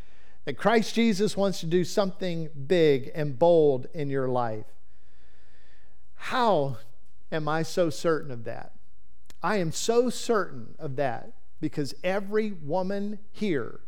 that 0.47 0.57
Christ 0.57 0.95
Jesus 0.95 1.37
wants 1.37 1.61
to 1.61 1.67
do 1.67 1.85
something 1.85 2.49
big 2.67 3.11
and 3.15 3.39
bold 3.39 3.87
in 3.93 4.09
your 4.09 4.27
life. 4.27 4.65
How 6.15 6.79
am 7.31 7.47
I 7.47 7.63
so 7.63 7.91
certain 7.91 8.31
of 8.31 8.45
that? 8.45 8.73
I 9.43 9.59
am 9.59 9.71
so 9.71 10.11
certain 10.11 10.75
of 10.79 10.97
that 10.97 11.33
because 11.61 11.95
every 12.03 12.53
woman 12.53 13.19
here 13.31 13.81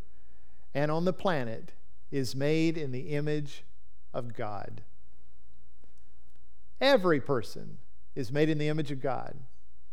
and 0.74 0.90
on 0.90 1.04
the 1.04 1.12
planet 1.12 1.72
is 2.10 2.36
made 2.36 2.76
in 2.76 2.92
the 2.92 3.10
image 3.10 3.64
of 4.12 4.34
God. 4.34 4.82
Every 6.80 7.20
person 7.20 7.78
is 8.14 8.32
made 8.32 8.48
in 8.48 8.58
the 8.58 8.68
image 8.68 8.90
of 8.90 9.00
God. 9.00 9.36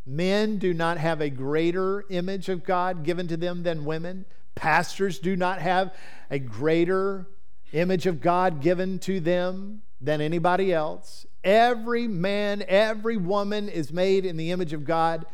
Men 0.06 0.58
do 0.58 0.74
not 0.74 0.98
have 0.98 1.22
a 1.22 1.30
greater 1.30 2.04
image 2.10 2.50
of 2.50 2.64
God 2.64 3.04
given 3.04 3.28
to 3.28 3.38
them 3.38 3.64
than 3.64 3.86
women. 3.86 4.26
Pastors 4.56 5.20
do 5.20 5.36
not 5.36 5.62
have 5.62 5.94
a 6.32 6.40
greater 6.40 7.28
image 7.72 8.08
of 8.08 8.22
God 8.22 8.62
given 8.62 9.00
to 9.00 9.20
them 9.20 9.84
than 10.02 10.22
anybody 10.22 10.74
else. 10.74 11.26
Every 11.44 12.08
man, 12.08 12.64
every 12.68 13.18
woman 13.18 13.70
is 13.70 13.94
made 13.94 14.26
in 14.26 14.38
the 14.38 14.52
image 14.52 14.74
of 14.74 14.84
God. 14.84 15.26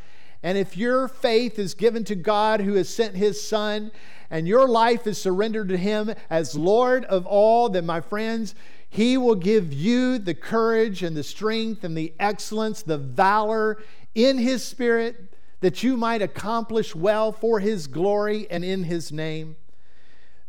And 0.44 0.58
if 0.58 0.78
your 0.78 1.08
faith 1.08 1.58
is 1.58 1.74
given 1.74 2.04
to 2.04 2.16
God 2.16 2.62
who 2.62 2.74
has 2.74 2.90
sent 2.90 3.16
his 3.16 3.42
Son, 3.42 3.92
and 4.30 4.48
your 4.48 4.68
life 4.68 5.08
is 5.08 5.18
surrendered 5.18 5.70
to 5.70 5.78
him 5.78 6.14
as 6.30 6.56
Lord 6.56 7.06
of 7.06 7.26
all, 7.26 7.70
then, 7.70 7.86
my 7.86 8.02
friends, 8.02 8.56
he 8.90 9.18
will 9.18 9.36
give 9.36 9.74
you 9.74 10.18
the 10.18 10.34
courage 10.34 11.04
and 11.04 11.16
the 11.16 11.24
strength 11.24 11.84
and 11.84 11.98
the 11.98 12.14
excellence, 12.20 12.82
the 12.82 12.98
valor 12.98 13.78
in 14.14 14.38
his 14.38 14.64
spirit 14.64 15.34
that 15.62 15.84
you 15.84 15.98
might 15.98 16.22
accomplish 16.22 16.96
well 16.96 17.32
for 17.32 17.60
his 17.60 17.88
glory 17.88 18.48
and 18.50 18.64
in 18.64 18.84
his 18.84 19.12
name. 19.12 19.56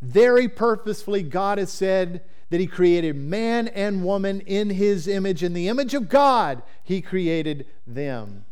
Very 0.02 0.48
purposefully, 0.48 1.22
God 1.22 1.58
has 1.58 1.72
said 1.72 2.22
that 2.50 2.60
he 2.60 2.66
created 2.66 3.16
man 3.16 3.68
and 3.68 4.04
woman 4.04 4.40
in 4.42 4.70
his 4.70 5.08
image. 5.08 5.42
In 5.42 5.52
the 5.52 5.68
image 5.68 5.94
of 5.94 6.08
God, 6.08 6.62
he 6.84 7.00
created 7.00 7.66
them. 7.86 8.44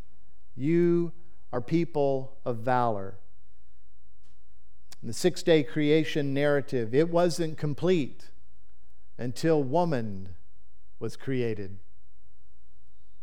You 0.57 1.13
are 1.53 1.61
people 1.61 2.39
of 2.45 2.59
valor. 2.59 3.19
In 5.05 5.09
the 5.09 5.13
six 5.13 5.43
day 5.43 5.63
creation 5.63 6.33
narrative, 6.33 6.95
it 6.95 7.11
wasn't 7.11 7.59
complete 7.59 8.31
until 9.19 9.63
woman 9.63 10.31
was 10.99 11.15
created. 11.15 11.77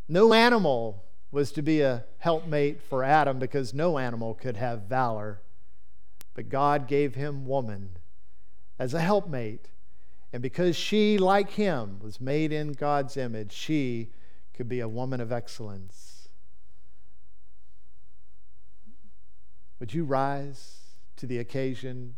No 0.07 0.31
animal 0.31 1.03
was 1.31 1.51
to 1.53 1.63
be 1.63 1.81
a 1.81 2.03
helpmate 2.19 2.83
for 2.83 3.03
Adam 3.03 3.39
because 3.39 3.73
no 3.73 3.97
animal 3.97 4.35
could 4.35 4.57
have 4.57 4.83
valor. 4.83 5.41
But 6.35 6.49
God 6.49 6.87
gave 6.87 7.15
him 7.15 7.47
woman 7.47 7.97
as 8.77 8.93
a 8.93 9.01
helpmate. 9.01 9.71
And 10.31 10.43
because 10.43 10.75
she, 10.75 11.17
like 11.17 11.49
him, 11.49 11.97
was 11.99 12.21
made 12.21 12.53
in 12.53 12.73
God's 12.73 13.17
image, 13.17 13.53
she 13.53 14.11
could 14.53 14.69
be 14.69 14.81
a 14.81 14.87
woman 14.87 15.19
of 15.19 15.31
excellence. 15.31 16.29
Would 19.79 19.95
you 19.95 20.03
rise 20.03 20.81
to 21.21 21.25
the 21.25 21.39
occasion? 21.39 22.15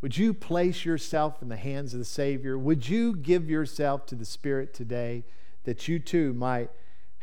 Would 0.00 0.16
you 0.16 0.34
place 0.34 0.84
yourself 0.84 1.42
in 1.42 1.48
the 1.48 1.56
hands 1.56 1.92
of 1.92 1.98
the 1.98 2.04
Savior? 2.04 2.58
Would 2.58 2.88
you 2.88 3.14
give 3.14 3.48
yourself 3.48 4.06
to 4.06 4.14
the 4.14 4.24
Spirit 4.24 4.74
today 4.74 5.24
that 5.64 5.86
you 5.86 5.98
too 5.98 6.32
might? 6.32 6.70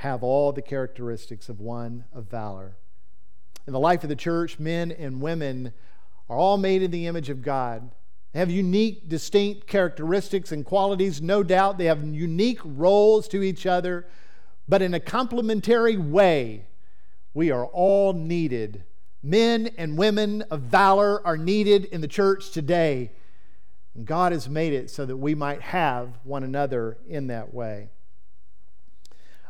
have 0.04 0.22
all 0.22 0.52
the 0.52 0.62
characteristics 0.62 1.48
of 1.50 1.62
one 1.62 2.04
of 2.13 2.30
valor. 2.30 2.76
In 3.65 3.74
the 3.74 3.80
life 3.80 4.04
of 4.04 4.10
the 4.10 4.15
church, 4.15 4.60
men 4.60 4.91
and 4.91 5.22
women 5.22 5.74
are 6.30 6.38
all 6.38 6.58
made 6.58 6.82
in 6.82 6.91
the 6.91 7.08
image 7.08 7.30
of 7.30 7.41
God. 7.41 7.89
They 8.34 8.39
have 8.39 8.52
unique, 8.52 9.08
distinct 9.08 9.67
characteristics 9.67 10.52
and 10.52 10.65
qualities, 10.65 11.22
no 11.22 11.43
doubt. 11.43 11.78
They 11.78 11.86
have 11.86 12.04
unique 12.04 12.60
roles 12.65 13.28
to 13.30 13.43
each 13.43 13.65
other, 13.65 14.06
but 14.67 14.82
in 14.82 14.93
a 14.93 15.00
complementary 15.00 15.96
way, 15.96 16.65
we 17.34 17.52
are 17.52 17.67
all 17.67 18.12
needed. 18.12 18.84
Men 19.24 19.70
and 19.78 19.98
women 19.98 20.42
of 20.44 20.64
valor 20.64 21.26
are 21.26 21.38
needed 21.38 21.86
in 21.86 22.02
the 22.02 22.08
church 22.08 22.52
today. 22.52 23.12
And 23.96 24.06
God 24.06 24.34
has 24.34 24.50
made 24.50 24.74
it 24.74 24.90
so 24.90 25.06
that 25.06 25.18
we 25.18 25.34
might 25.34 25.62
have 25.62 26.20
one 26.24 26.44
another 26.44 26.98
in 27.08 27.28
that 27.28 27.54
way. 27.54 27.90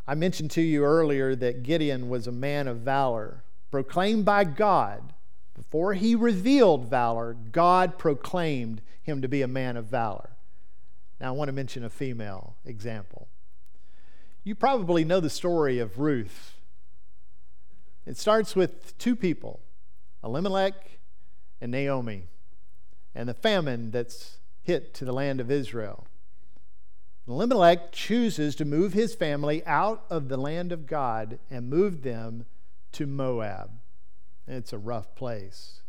I 0.08 0.16
mentioned 0.16 0.52
to 0.52 0.62
you 0.62 0.84
earlier 0.84 1.36
that 1.36 1.64
Gideon 1.64 2.10
was 2.10 2.28
a 2.28 2.32
man 2.32 2.68
of 2.68 2.80
valor, 2.80 3.44
proclaimed 3.72 4.26
by 4.26 4.44
God. 4.44 5.14
Before 5.56 5.94
he 5.94 6.14
revealed 6.14 6.90
valor, 6.90 7.36
God 7.52 7.98
proclaimed 7.98 8.82
him 9.02 9.22
to 9.22 9.28
be 9.28 9.42
a 9.42 9.48
man 9.48 9.78
of 9.78 9.86
valor. 9.86 10.32
Now, 11.22 11.30
I 11.30 11.32
want 11.32 11.48
to 11.48 11.54
mention 11.54 11.86
a 11.86 11.90
female 11.90 12.58
example. 12.66 13.28
You 14.44 14.56
probably 14.56 15.06
know 15.06 15.22
the 15.22 15.30
story 15.30 15.80
of 15.80 16.00
Ruth. 16.00 16.53
It 18.06 18.18
starts 18.18 18.56
with 18.56 18.98
two 18.98 19.16
people, 19.16 19.62
Elimelech 20.24 21.00
and 21.62 21.72
Naomi 21.72 22.28
and 23.16 23.30
the 23.30 23.34
famine 23.34 23.92
that's 23.92 24.40
hit 24.62 24.94
to 24.96 25.06
the 25.06 25.14
land 25.14 25.40
of 25.40 25.52
Israel. 25.52 26.08
Elimelech 27.28 27.92
chooses 27.92 28.56
to 28.56 28.66
move 28.66 28.94
his 28.94 29.16
family 29.16 29.66
out 29.66 30.04
of 30.10 30.28
the 30.28 30.38
land 30.38 30.72
of 30.72 30.88
God 30.88 31.40
and 31.50 31.70
move 31.70 32.02
them 32.02 32.46
to 32.94 33.08
Moab. 33.08 33.72
It's 34.48 34.74
a 34.74 34.78
rough 34.78 35.16
place. 35.16 35.82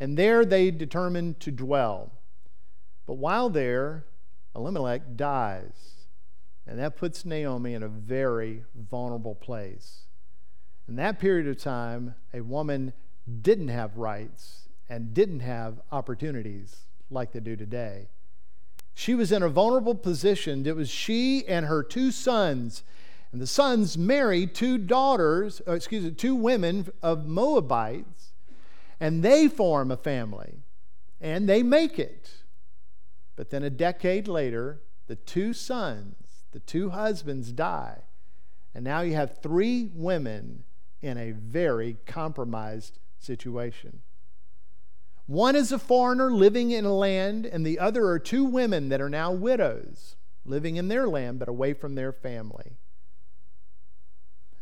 And 0.00 0.16
there 0.16 0.44
they 0.44 0.70
determine 0.72 1.34
to 1.40 1.52
dwell. 1.52 2.10
But 3.06 3.14
while 3.14 3.50
there, 3.50 4.04
Elimelech 4.56 5.16
dies. 5.16 6.06
And 6.66 6.78
that 6.78 6.96
puts 6.96 7.24
Naomi 7.24 7.74
in 7.74 7.82
a 7.82 7.88
very 7.88 8.64
vulnerable 8.74 9.34
place. 9.34 10.06
In 10.88 10.96
that 10.96 11.18
period 11.18 11.46
of 11.46 11.58
time, 11.58 12.14
a 12.34 12.40
woman 12.40 12.92
didn't 13.40 13.68
have 13.68 13.96
rights 13.96 14.68
and 14.88 15.14
didn't 15.14 15.40
have 15.40 15.80
opportunities 15.90 16.86
like 17.10 17.32
they 17.32 17.40
do 17.40 17.56
today. 17.56 18.08
She 18.94 19.14
was 19.14 19.32
in 19.32 19.42
a 19.42 19.48
vulnerable 19.48 19.94
position. 19.94 20.66
It 20.66 20.76
was 20.76 20.90
she 20.90 21.46
and 21.46 21.66
her 21.66 21.82
two 21.82 22.10
sons. 22.10 22.82
And 23.32 23.40
the 23.40 23.46
sons 23.46 23.96
married 23.96 24.54
two 24.54 24.76
daughters, 24.76 25.62
uh, 25.66 25.72
excuse 25.72 26.04
me, 26.04 26.10
two 26.10 26.34
women 26.34 26.88
of 27.02 27.26
Moabites, 27.26 28.32
and 29.00 29.22
they 29.22 29.48
form 29.48 29.90
a 29.90 29.96
family 29.96 30.58
and 31.20 31.48
they 31.48 31.62
make 31.62 31.98
it. 31.98 32.30
But 33.36 33.50
then 33.50 33.62
a 33.62 33.70
decade 33.70 34.28
later, 34.28 34.82
the 35.06 35.16
two 35.16 35.54
sons, 35.54 36.16
the 36.52 36.60
two 36.60 36.90
husbands 36.90 37.52
die. 37.52 38.02
And 38.74 38.84
now 38.84 39.00
you 39.00 39.14
have 39.14 39.38
three 39.38 39.90
women 39.94 40.64
in 41.02 41.18
a 41.18 41.32
very 41.32 41.96
compromised 42.06 42.98
situation. 43.18 44.00
One 45.26 45.56
is 45.56 45.72
a 45.72 45.78
foreigner 45.78 46.30
living 46.30 46.70
in 46.70 46.84
a 46.84 46.94
land, 46.94 47.46
and 47.46 47.66
the 47.66 47.78
other 47.78 48.06
are 48.06 48.18
two 48.18 48.44
women 48.44 48.88
that 48.88 49.00
are 49.00 49.10
now 49.10 49.32
widows, 49.32 50.16
living 50.44 50.76
in 50.76 50.88
their 50.88 51.08
land 51.08 51.38
but 51.38 51.48
away 51.48 51.74
from 51.74 51.94
their 51.94 52.12
family. 52.12 52.76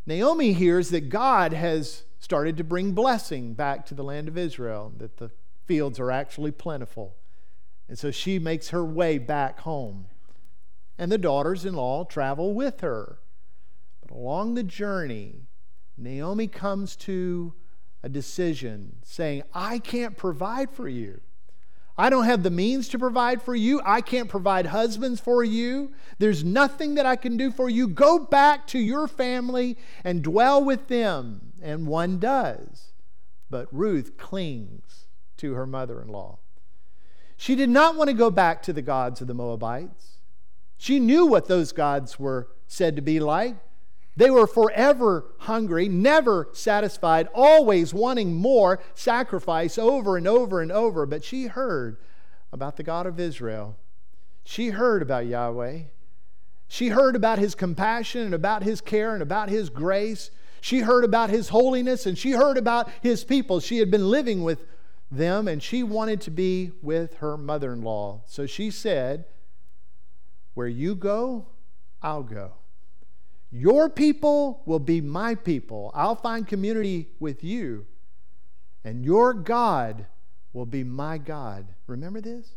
Naomi 0.05 0.53
hears 0.53 0.89
that 0.89 1.09
God 1.09 1.53
has 1.53 2.03
started 2.19 2.57
to 2.57 2.63
bring 2.63 2.91
blessing 2.93 3.53
back 3.53 3.85
to 3.87 3.95
the 3.95 4.03
land 4.03 4.27
of 4.27 4.37
Israel, 4.37 4.93
that 4.97 5.17
the 5.17 5.31
fields 5.65 5.99
are 5.99 6.11
actually 6.11 6.51
plentiful. 6.51 7.15
And 7.87 7.97
so 7.97 8.11
she 8.11 8.39
makes 8.39 8.69
her 8.69 8.85
way 8.85 9.17
back 9.17 9.59
home. 9.61 10.05
And 10.97 11.11
the 11.11 11.17
daughters 11.17 11.65
in 11.65 11.75
law 11.75 12.03
travel 12.03 12.53
with 12.53 12.81
her. 12.81 13.19
But 14.01 14.11
along 14.11 14.53
the 14.53 14.63
journey, 14.63 15.47
Naomi 16.01 16.47
comes 16.47 16.95
to 16.97 17.53
a 18.03 18.09
decision 18.09 18.97
saying, 19.03 19.43
I 19.53 19.79
can't 19.79 20.17
provide 20.17 20.71
for 20.71 20.87
you. 20.87 21.21
I 21.97 22.09
don't 22.09 22.25
have 22.25 22.41
the 22.41 22.49
means 22.49 22.87
to 22.89 22.99
provide 22.99 23.41
for 23.41 23.53
you. 23.53 23.81
I 23.85 24.01
can't 24.01 24.27
provide 24.29 24.67
husbands 24.67 25.19
for 25.19 25.43
you. 25.43 25.91
There's 26.17 26.43
nothing 26.43 26.95
that 26.95 27.05
I 27.05 27.15
can 27.15 27.37
do 27.37 27.51
for 27.51 27.69
you. 27.69 27.87
Go 27.87 28.17
back 28.17 28.65
to 28.67 28.79
your 28.79 29.07
family 29.07 29.77
and 30.03 30.23
dwell 30.23 30.63
with 30.63 30.87
them. 30.87 31.53
And 31.61 31.85
one 31.85 32.17
does. 32.17 32.93
But 33.51 33.67
Ruth 33.71 34.17
clings 34.17 35.05
to 35.37 35.53
her 35.53 35.67
mother 35.67 36.01
in 36.01 36.07
law. 36.07 36.39
She 37.37 37.55
did 37.55 37.69
not 37.69 37.95
want 37.95 38.09
to 38.09 38.15
go 38.15 38.31
back 38.31 38.63
to 38.63 38.73
the 38.73 38.81
gods 38.81 39.21
of 39.21 39.27
the 39.27 39.33
Moabites. 39.33 40.21
She 40.77 40.99
knew 40.99 41.27
what 41.27 41.47
those 41.47 41.71
gods 41.71 42.17
were 42.19 42.47
said 42.65 42.95
to 42.95 43.01
be 43.01 43.19
like. 43.19 43.57
They 44.15 44.29
were 44.29 44.47
forever 44.47 45.25
hungry, 45.39 45.87
never 45.87 46.49
satisfied, 46.51 47.29
always 47.33 47.93
wanting 47.93 48.35
more 48.35 48.79
sacrifice 48.93 49.77
over 49.77 50.17
and 50.17 50.27
over 50.27 50.61
and 50.61 50.71
over. 50.71 51.05
But 51.05 51.23
she 51.23 51.47
heard 51.47 51.97
about 52.51 52.75
the 52.75 52.83
God 52.83 53.05
of 53.05 53.19
Israel. 53.19 53.77
She 54.43 54.69
heard 54.69 55.01
about 55.01 55.27
Yahweh. 55.27 55.83
She 56.67 56.89
heard 56.89 57.15
about 57.15 57.39
his 57.39 57.55
compassion 57.55 58.21
and 58.21 58.33
about 58.33 58.63
his 58.63 58.81
care 58.81 59.13
and 59.13 59.21
about 59.21 59.49
his 59.49 59.69
grace. 59.69 60.31
She 60.61 60.79
heard 60.79 61.03
about 61.03 61.29
his 61.29 61.49
holiness 61.49 62.05
and 62.05 62.17
she 62.17 62.31
heard 62.31 62.57
about 62.57 62.89
his 63.01 63.23
people. 63.23 63.59
She 63.59 63.79
had 63.79 63.91
been 63.91 64.09
living 64.09 64.43
with 64.43 64.65
them 65.09 65.47
and 65.47 65.61
she 65.61 65.83
wanted 65.83 66.21
to 66.21 66.31
be 66.31 66.71
with 66.81 67.15
her 67.15 67.37
mother 67.37 67.73
in 67.73 67.81
law. 67.81 68.21
So 68.25 68.45
she 68.45 68.71
said, 68.71 69.25
Where 70.53 70.67
you 70.67 70.95
go, 70.95 71.47
I'll 72.01 72.23
go. 72.23 72.53
Your 73.51 73.89
people 73.89 74.61
will 74.65 74.79
be 74.79 75.01
my 75.01 75.35
people. 75.35 75.91
I'll 75.93 76.15
find 76.15 76.47
community 76.47 77.09
with 77.19 77.43
you. 77.43 77.85
And 78.83 79.03
your 79.03 79.33
God 79.33 80.05
will 80.53 80.65
be 80.65 80.83
my 80.83 81.17
God. 81.17 81.67
Remember 81.85 82.21
this? 82.21 82.53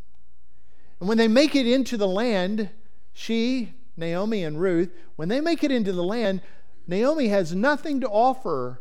And 1.01 1.09
when 1.09 1.19
they 1.19 1.29
make 1.29 1.57
it 1.57 1.67
into 1.67 1.97
the 1.97 2.07
land, 2.07 2.71
she, 3.13 3.75
Naomi, 3.97 4.45
and 4.45 4.61
Ruth, 4.61 4.91
when 5.17 5.29
they 5.29 5.41
make 5.41 5.65
it 5.65 5.73
into 5.73 5.93
the 5.93 6.05
land, 6.05 6.41
Naomi 6.87 7.29
has 7.29 7.55
nothing 7.55 8.01
to 8.01 8.09
offer 8.09 8.81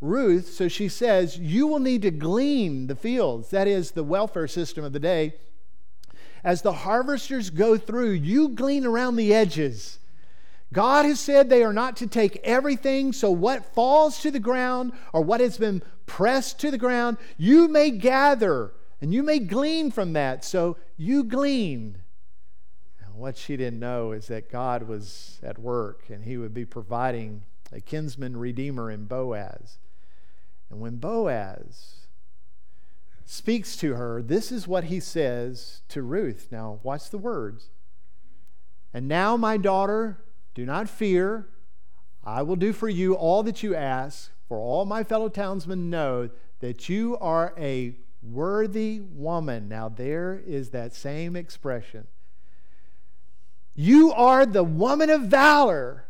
Ruth, 0.00 0.48
so 0.52 0.68
she 0.68 0.88
says, 0.88 1.38
You 1.38 1.66
will 1.66 1.78
need 1.78 2.02
to 2.02 2.10
glean 2.10 2.86
the 2.86 2.96
fields. 2.96 3.50
That 3.50 3.68
is 3.68 3.90
the 3.90 4.04
welfare 4.04 4.48
system 4.48 4.84
of 4.84 4.92
the 4.92 4.98
day. 4.98 5.34
As 6.42 6.62
the 6.62 6.72
harvesters 6.72 7.50
go 7.50 7.76
through, 7.78 8.12
you 8.12 8.50
glean 8.50 8.84
around 8.84 9.16
the 9.16 9.32
edges 9.32 9.98
God 10.74 11.06
has 11.06 11.20
said 11.20 11.48
they 11.48 11.62
are 11.62 11.72
not 11.72 11.96
to 11.98 12.06
take 12.08 12.36
everything, 12.42 13.12
so 13.12 13.30
what 13.30 13.74
falls 13.74 14.20
to 14.20 14.30
the 14.32 14.40
ground 14.40 14.92
or 15.12 15.22
what 15.22 15.40
has 15.40 15.56
been 15.56 15.82
pressed 16.04 16.58
to 16.60 16.70
the 16.72 16.78
ground, 16.78 17.16
you 17.38 17.68
may 17.68 17.90
gather 17.90 18.72
and 19.00 19.14
you 19.14 19.22
may 19.22 19.38
glean 19.38 19.92
from 19.92 20.14
that. 20.14 20.44
So 20.44 20.76
you 20.96 21.22
glean. 21.22 21.98
what 23.14 23.36
she 23.36 23.56
didn't 23.56 23.78
know 23.78 24.10
is 24.10 24.26
that 24.26 24.50
God 24.50 24.88
was 24.88 25.38
at 25.44 25.60
work 25.60 26.10
and 26.10 26.24
he 26.24 26.36
would 26.36 26.52
be 26.52 26.64
providing 26.64 27.44
a 27.72 27.80
kinsman 27.80 28.36
redeemer 28.36 28.90
in 28.90 29.04
Boaz. 29.04 29.78
And 30.68 30.80
when 30.80 30.96
Boaz 30.96 32.08
speaks 33.24 33.76
to 33.76 33.94
her, 33.94 34.20
this 34.20 34.50
is 34.50 34.66
what 34.66 34.84
he 34.84 34.98
says 34.98 35.82
to 35.90 36.02
Ruth. 36.02 36.48
Now, 36.50 36.80
watch 36.82 37.10
the 37.10 37.18
words. 37.18 37.68
And 38.92 39.06
now, 39.06 39.36
my 39.36 39.56
daughter, 39.56 40.23
do 40.54 40.64
not 40.64 40.88
fear. 40.88 41.48
I 42.24 42.42
will 42.42 42.56
do 42.56 42.72
for 42.72 42.88
you 42.88 43.14
all 43.14 43.42
that 43.42 43.62
you 43.62 43.74
ask, 43.74 44.30
for 44.48 44.58
all 44.58 44.84
my 44.84 45.04
fellow 45.04 45.28
townsmen 45.28 45.90
know 45.90 46.30
that 46.60 46.88
you 46.88 47.18
are 47.20 47.52
a 47.58 47.96
worthy 48.22 49.00
woman. 49.00 49.68
Now, 49.68 49.88
there 49.88 50.40
is 50.46 50.70
that 50.70 50.94
same 50.94 51.36
expression. 51.36 52.06
You 53.74 54.12
are 54.12 54.46
the 54.46 54.64
woman 54.64 55.10
of 55.10 55.22
valor. 55.22 56.04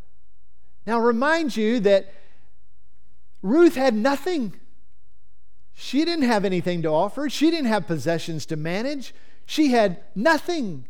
Now, 0.87 1.01
remind 1.01 1.57
you 1.57 1.81
that 1.81 2.13
Ruth 3.43 3.75
had 3.75 3.95
nothing. 3.95 4.55
She 5.73 6.05
didn't 6.05 6.27
have 6.27 6.45
anything 6.45 6.83
to 6.83 6.89
offer, 6.89 7.29
she 7.29 7.51
didn't 7.51 7.67
have 7.67 7.87
possessions 7.87 8.47
to 8.47 8.57
manage, 8.57 9.15
she 9.47 9.69
had 9.69 9.99
nothing. 10.15 10.87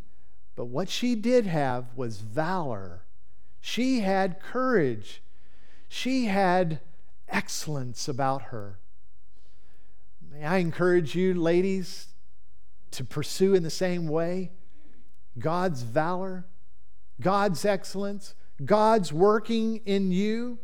But 0.56 0.66
what 0.66 0.88
she 0.88 1.14
did 1.14 1.46
have 1.46 1.86
was 1.96 2.18
valor 2.18 3.03
she 3.66 4.00
had 4.00 4.40
courage. 4.40 5.22
She 5.88 6.26
had 6.26 6.80
excellence 7.30 8.08
about 8.08 8.42
her. 8.52 8.78
May 10.30 10.44
I 10.44 10.58
encourage 10.58 11.14
you, 11.14 11.32
ladies, 11.32 12.08
to 12.90 13.04
pursue 13.04 13.54
in 13.54 13.62
the 13.62 13.70
same 13.70 14.06
way 14.06 14.52
God's 15.38 15.80
valor, 15.80 16.44
God's 17.22 17.64
excellence, 17.64 18.34
God's 18.62 19.14
working 19.14 19.80
in 19.86 20.12
you. 20.12 20.58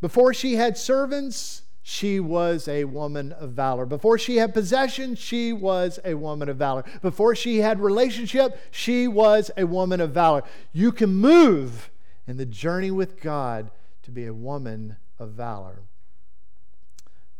Before 0.00 0.32
she 0.32 0.54
had 0.54 0.78
servants, 0.78 1.62
she 1.90 2.20
was 2.20 2.68
a 2.68 2.84
woman 2.84 3.32
of 3.32 3.52
valor. 3.52 3.86
Before 3.86 4.18
she 4.18 4.36
had 4.36 4.52
possession, 4.52 5.14
she 5.14 5.54
was 5.54 5.98
a 6.04 6.12
woman 6.12 6.50
of 6.50 6.58
valor. 6.58 6.84
Before 7.00 7.34
she 7.34 7.60
had 7.60 7.80
relationship, 7.80 8.60
she 8.70 9.08
was 9.08 9.50
a 9.56 9.64
woman 9.64 9.98
of 9.98 10.10
valor. 10.10 10.42
You 10.74 10.92
can 10.92 11.08
move 11.14 11.88
in 12.26 12.36
the 12.36 12.44
journey 12.44 12.90
with 12.90 13.22
God 13.22 13.70
to 14.02 14.10
be 14.10 14.26
a 14.26 14.34
woman 14.34 14.96
of 15.18 15.30
valor. 15.30 15.80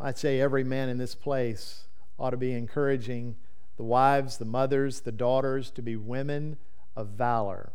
I'd 0.01 0.17
say 0.17 0.41
every 0.41 0.65
man 0.65 0.89
in 0.89 0.97
this 0.97 1.15
place 1.15 1.85
ought 2.19 2.31
to 2.31 2.39
be 2.39 2.55
encouraging 2.55 3.37
the 3.77 3.85
wives, 3.85 4.39
the 4.39 4.47
mothers, 4.47 5.01
the 5.01 5.13
daughters 5.13 5.71
to 5.73 5.83
be 5.83 5.95
women 5.95 6.57
of 6.97 7.09
valor. 7.09 7.73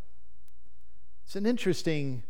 It's 1.24 1.36
an 1.36 1.46
interesting 1.46 2.24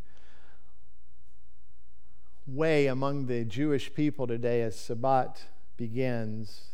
way 2.45 2.88
among 2.88 3.27
the 3.27 3.45
Jewish 3.45 3.93
people 3.93 4.27
today 4.27 4.62
as 4.62 4.75
Shabbat 4.75 5.38
begins. 5.77 6.65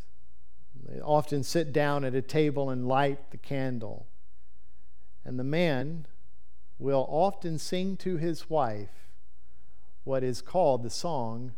They 0.88 1.00
often 1.00 1.42
sit 1.42 1.72
down 1.72 2.04
at 2.04 2.14
a 2.14 2.22
table 2.22 2.70
and 2.70 2.88
light 2.88 3.30
the 3.30 3.36
candle. 3.36 4.06
And 5.24 5.38
the 5.38 5.44
man 5.44 6.06
will 6.78 7.06
often 7.08 7.58
sing 7.58 7.96
to 7.98 8.16
his 8.16 8.48
wife 8.48 9.10
what 10.04 10.24
is 10.24 10.42
called 10.42 10.82
the 10.82 10.90
song 10.90 11.52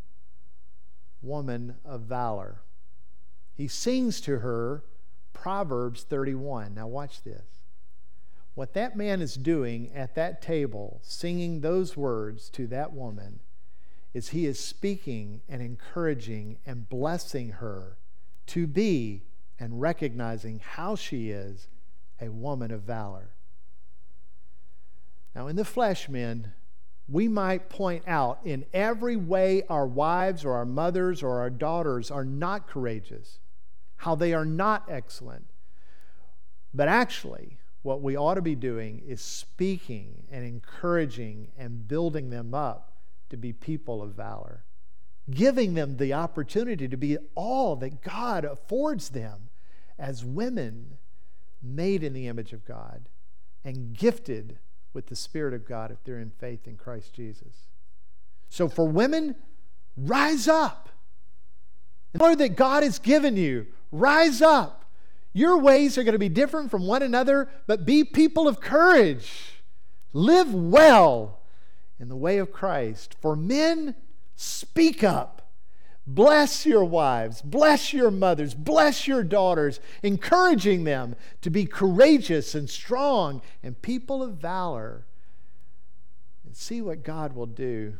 Woman 1.23 1.77
of 1.85 2.03
Valor. 2.03 2.61
He 3.55 3.69
sings 3.69 4.21
to 4.23 4.39
her 4.39 4.83
Proverbs 5.33 6.03
31. 6.03 6.75
Now, 6.75 6.89
watch 6.89 7.23
this. 7.23 7.61
What 8.55 8.75
that 8.75 8.97
man 8.97 9.23
is 9.23 9.35
doing 9.35 9.91
at 9.95 10.15
that 10.17 10.43
table, 10.43 11.01
singing 11.03 11.61
those 11.61 11.97
words 11.97 12.51
to 12.51 12.67
that 12.67 12.93
woman, 12.93 13.41
is 14.15 14.29
he 14.29 14.47
is 14.47 14.59
speaking 14.59 15.41
and 15.49 15.63
encouraging 15.63 16.59
and 16.67 16.89
blessing 16.89 17.51
her 17.51 17.97
to 18.47 18.67
be 18.67 19.23
and 19.59 19.81
recognizing 19.81 20.61
how 20.63 20.95
she 20.95 21.31
is 21.31 21.69
a 22.21 22.29
woman 22.29 22.71
of 22.71 22.83
valor. 22.83 23.31
Now, 25.35 25.47
in 25.47 25.57
the 25.57 25.65
flesh, 25.65 26.09
men, 26.09 26.53
we 27.09 27.27
might 27.27 27.69
point 27.69 28.05
out 28.07 28.41
in 28.45 28.67
every 28.73 29.17
way 29.17 29.63
our 29.69 29.87
wives 29.87 30.45
or 30.45 30.53
our 30.53 30.67
mothers 30.67 31.23
or 31.23 31.41
our 31.41 31.51
daughters 31.51 32.11
are 32.11 32.25
not 32.25 32.69
courageous, 32.69 33.39
how 33.97 34.15
they 34.15 34.35
are 34.35 34.45
not 34.45 34.85
excellent. 34.89 35.47
But 36.75 36.89
actually, 36.89 37.59
what 37.83 38.03
we 38.03 38.17
ought 38.17 38.35
to 38.35 38.43
be 38.43 38.55
doing 38.55 39.03
is 39.07 39.21
speaking 39.21 40.25
and 40.31 40.45
encouraging 40.45 41.49
and 41.59 41.89
building 41.89 42.31
them 42.31 42.55
up 42.55 42.92
to 43.33 43.37
be 43.39 43.53
people 43.53 44.03
of 44.03 44.15
valor, 44.15 44.63
giving 45.31 45.75
them 45.75 45.97
the 45.97 46.13
opportunity 46.13 46.87
to 46.87 46.97
be 46.97 47.17
all 47.35 47.75
that 47.77 48.03
God 48.03 48.45
affords 48.45 49.09
them 49.09 49.49
as 49.99 50.25
women 50.25 50.99
made 51.63 52.05
in 52.05 52.13
the 52.13 52.29
image 52.29 52.53
of 52.53 52.67
God 52.67 53.09
and 53.65 53.97
gifted 53.97 54.59
with 54.93 55.07
the 55.07 55.17
Spirit 55.17 55.55
of 55.55 55.67
God 55.67 55.91
if 55.91 56.05
they're 56.05 56.19
in 56.19 56.31
faith 56.31 56.67
in 56.67 56.77
Christ 56.77 57.15
Jesus. 57.15 57.69
So 58.51 58.69
for 58.69 58.87
women, 58.87 59.35
rise 59.97 60.47
up. 60.47 60.91
The 62.13 62.19
Lord 62.19 62.39
that 62.39 62.55
God 62.55 62.83
has 62.83 62.99
given 62.99 63.39
you, 63.39 63.67
rise 63.91 64.43
up. 64.43 64.85
Your 65.33 65.57
ways 65.57 65.97
are 65.97 66.05
going 66.05 66.13
to 66.13 66.19
be 66.19 66.29
different 66.29 66.71
from 66.71 66.87
one 66.87 67.03
another, 67.03 67.49
but 67.67 67.87
be 67.87 68.05
people 68.05 68.47
of 68.47 68.61
courage. 68.61 69.63
Live 70.13 70.53
well 70.53 71.42
in 72.03 72.09
the 72.09 72.17
way 72.17 72.39
of 72.39 72.53
Christ. 72.53 73.15
For 73.21 73.37
men, 73.37 73.95
speak 74.35 75.05
up. 75.05 75.53
Bless 76.05 76.67
your 76.67 76.85
wives, 76.85 77.41
bless 77.43 77.93
your 77.93 78.11
mothers, 78.11 78.55
bless 78.55 79.07
your 79.07 79.23
daughters, 79.23 79.79
encouraging 80.03 80.83
them 80.83 81.15
to 81.43 81.49
be 81.49 81.65
courageous 81.65 82.57
and 82.57 82.69
strong 82.69 83.41
and 83.63 83.81
people 83.81 84.21
of 84.21 84.33
valor. 84.33 85.07
And 86.45 86.57
see 86.57 86.83
what 86.83 87.05
God 87.05 87.37
will 87.37 87.47
do 87.47 87.95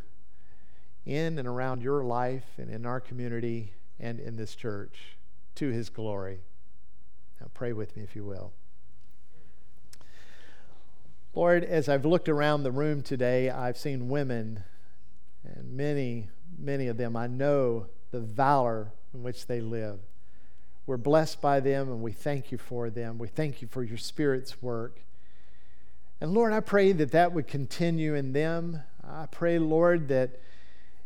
in 1.07 1.39
and 1.39 1.47
around 1.47 1.81
your 1.81 2.03
life 2.03 2.59
and 2.59 2.69
in 2.69 2.85
our 2.85 2.99
community 2.99 3.73
and 4.01 4.19
in 4.19 4.35
this 4.35 4.57
church 4.57 5.17
to 5.55 5.69
his 5.69 5.89
glory. 5.91 6.41
Now, 7.41 7.47
pray 7.55 7.73
with 7.73 7.97
me 7.97 8.03
if 8.03 8.17
you 8.17 8.25
will. 8.25 8.53
Lord, 11.35 11.65
as 11.65 11.89
I've 11.89 12.05
looked 12.05 12.29
around 12.29 12.63
the 12.63 12.73
room 12.73 13.03
today, 13.03 13.49
I've 13.49 13.79
seen 13.79 14.09
women 14.09 14.65
and 15.45 15.77
many 15.77 16.29
many 16.59 16.87
of 16.87 16.97
them, 16.97 17.17
I 17.17 17.27
know 17.27 17.87
the 18.11 18.21
valor 18.21 18.93
in 19.13 19.23
which 19.23 19.47
they 19.47 19.61
live. 19.61 20.01
We're 20.87 20.97
blessed 20.97 21.41
by 21.41 21.61
them 21.61 21.91
and 21.91 22.03
we 22.03 22.13
thank 22.13 22.53
you 22.53 22.59
for 22.59 22.91
them. 22.91 23.19
We 23.19 23.29
thank 23.29 23.63
you 23.63 23.69
for 23.69 23.83
your 23.83 23.99
Spirit's 23.99 24.63
work. 24.63 25.01
And 26.21 26.33
Lord, 26.33 26.53
I 26.53 26.61
pray 26.61 26.93
that 26.93 27.13
that 27.13 27.33
would 27.33 27.47
continue 27.47 28.15
in 28.15 28.33
them. 28.33 28.83
I 29.03 29.27
pray, 29.27 29.59
Lord, 29.59 30.09
that 30.09 30.41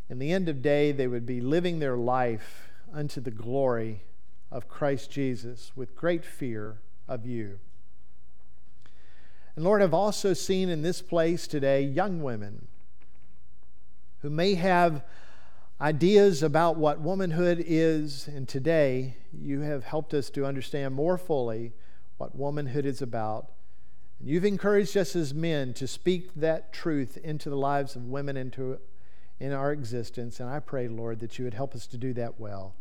in 0.09 0.19
the 0.19 0.31
end 0.31 0.47
of 0.47 0.61
day 0.61 0.91
they 0.91 1.07
would 1.07 1.25
be 1.25 1.41
living 1.41 1.79
their 1.79 1.97
life 1.97 2.69
unto 2.93 3.19
the 3.19 3.31
glory 3.31 4.03
of 4.51 4.67
Christ 4.67 5.11
Jesus 5.11 5.71
with 5.75 5.95
great 5.95 6.23
fear 6.23 6.79
of 7.07 7.25
you. 7.25 7.59
And 9.57 9.65
Lord, 9.65 9.81
I've 9.81 9.91
also 9.91 10.33
seen 10.35 10.69
in 10.69 10.83
this 10.83 11.01
place 11.01 11.47
today 11.47 11.81
young 11.81 12.21
women 12.21 12.67
who 14.19 14.29
may 14.29 14.53
have 14.53 15.03
ideas 15.81 16.43
about 16.43 16.77
what 16.77 17.01
womanhood 17.01 17.65
is, 17.65 18.27
and 18.27 18.47
today 18.47 19.17
you 19.33 19.61
have 19.61 19.83
helped 19.83 20.13
us 20.13 20.29
to 20.29 20.45
understand 20.45 20.93
more 20.93 21.17
fully 21.17 21.73
what 22.17 22.35
womanhood 22.35 22.85
is 22.85 23.01
about. 23.01 23.49
And 24.19 24.29
you've 24.29 24.45
encouraged 24.45 24.95
us 24.95 25.15
as 25.15 25.33
men 25.33 25.73
to 25.73 25.87
speak 25.87 26.35
that 26.35 26.71
truth 26.71 27.17
into 27.23 27.49
the 27.49 27.57
lives 27.57 27.95
of 27.95 28.03
women 28.03 28.37
into 28.37 28.77
in 29.39 29.53
our 29.53 29.71
existence, 29.71 30.39
and 30.39 30.51
I 30.51 30.59
pray, 30.59 30.87
Lord, 30.87 31.19
that 31.21 31.39
you 31.39 31.45
would 31.45 31.55
help 31.55 31.73
us 31.73 31.87
to 31.87 31.97
do 31.97 32.13
that 32.13 32.39
well. 32.39 32.75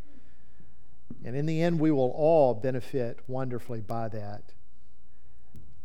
And 1.25 1.35
in 1.35 1.47
the 1.47 1.63
end, 1.63 1.81
we 1.81 1.91
will 1.91 2.11
all 2.11 2.53
benefit 2.53 3.21
wonderfully 3.27 3.81
by 3.81 4.09
that. 4.11 4.53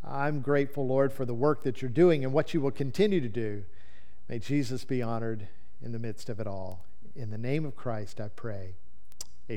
I'm 0.03 0.41
grateful, 0.41 0.87
Lord, 0.87 1.13
for 1.13 1.25
the 1.25 1.33
work 1.33 1.63
that 1.63 1.81
you're 1.81 1.89
doing 1.89 2.23
and 2.23 2.33
what 2.33 2.53
you 2.53 2.61
will 2.61 2.71
continue 2.71 3.21
to 3.21 3.29
do. 3.29 3.63
May 4.27 4.39
Jesus 4.39 4.83
be 4.83 5.01
honored 5.01 5.47
in 5.81 5.91
the 5.91 5.99
midst 5.99 6.29
of 6.29 6.39
it 6.39 6.47
all. 6.47 6.85
In 7.15 7.29
the 7.29 7.37
name 7.37 7.65
of 7.65 7.75
Christ, 7.75 8.19
I 8.19 8.29
pray. 8.29 8.75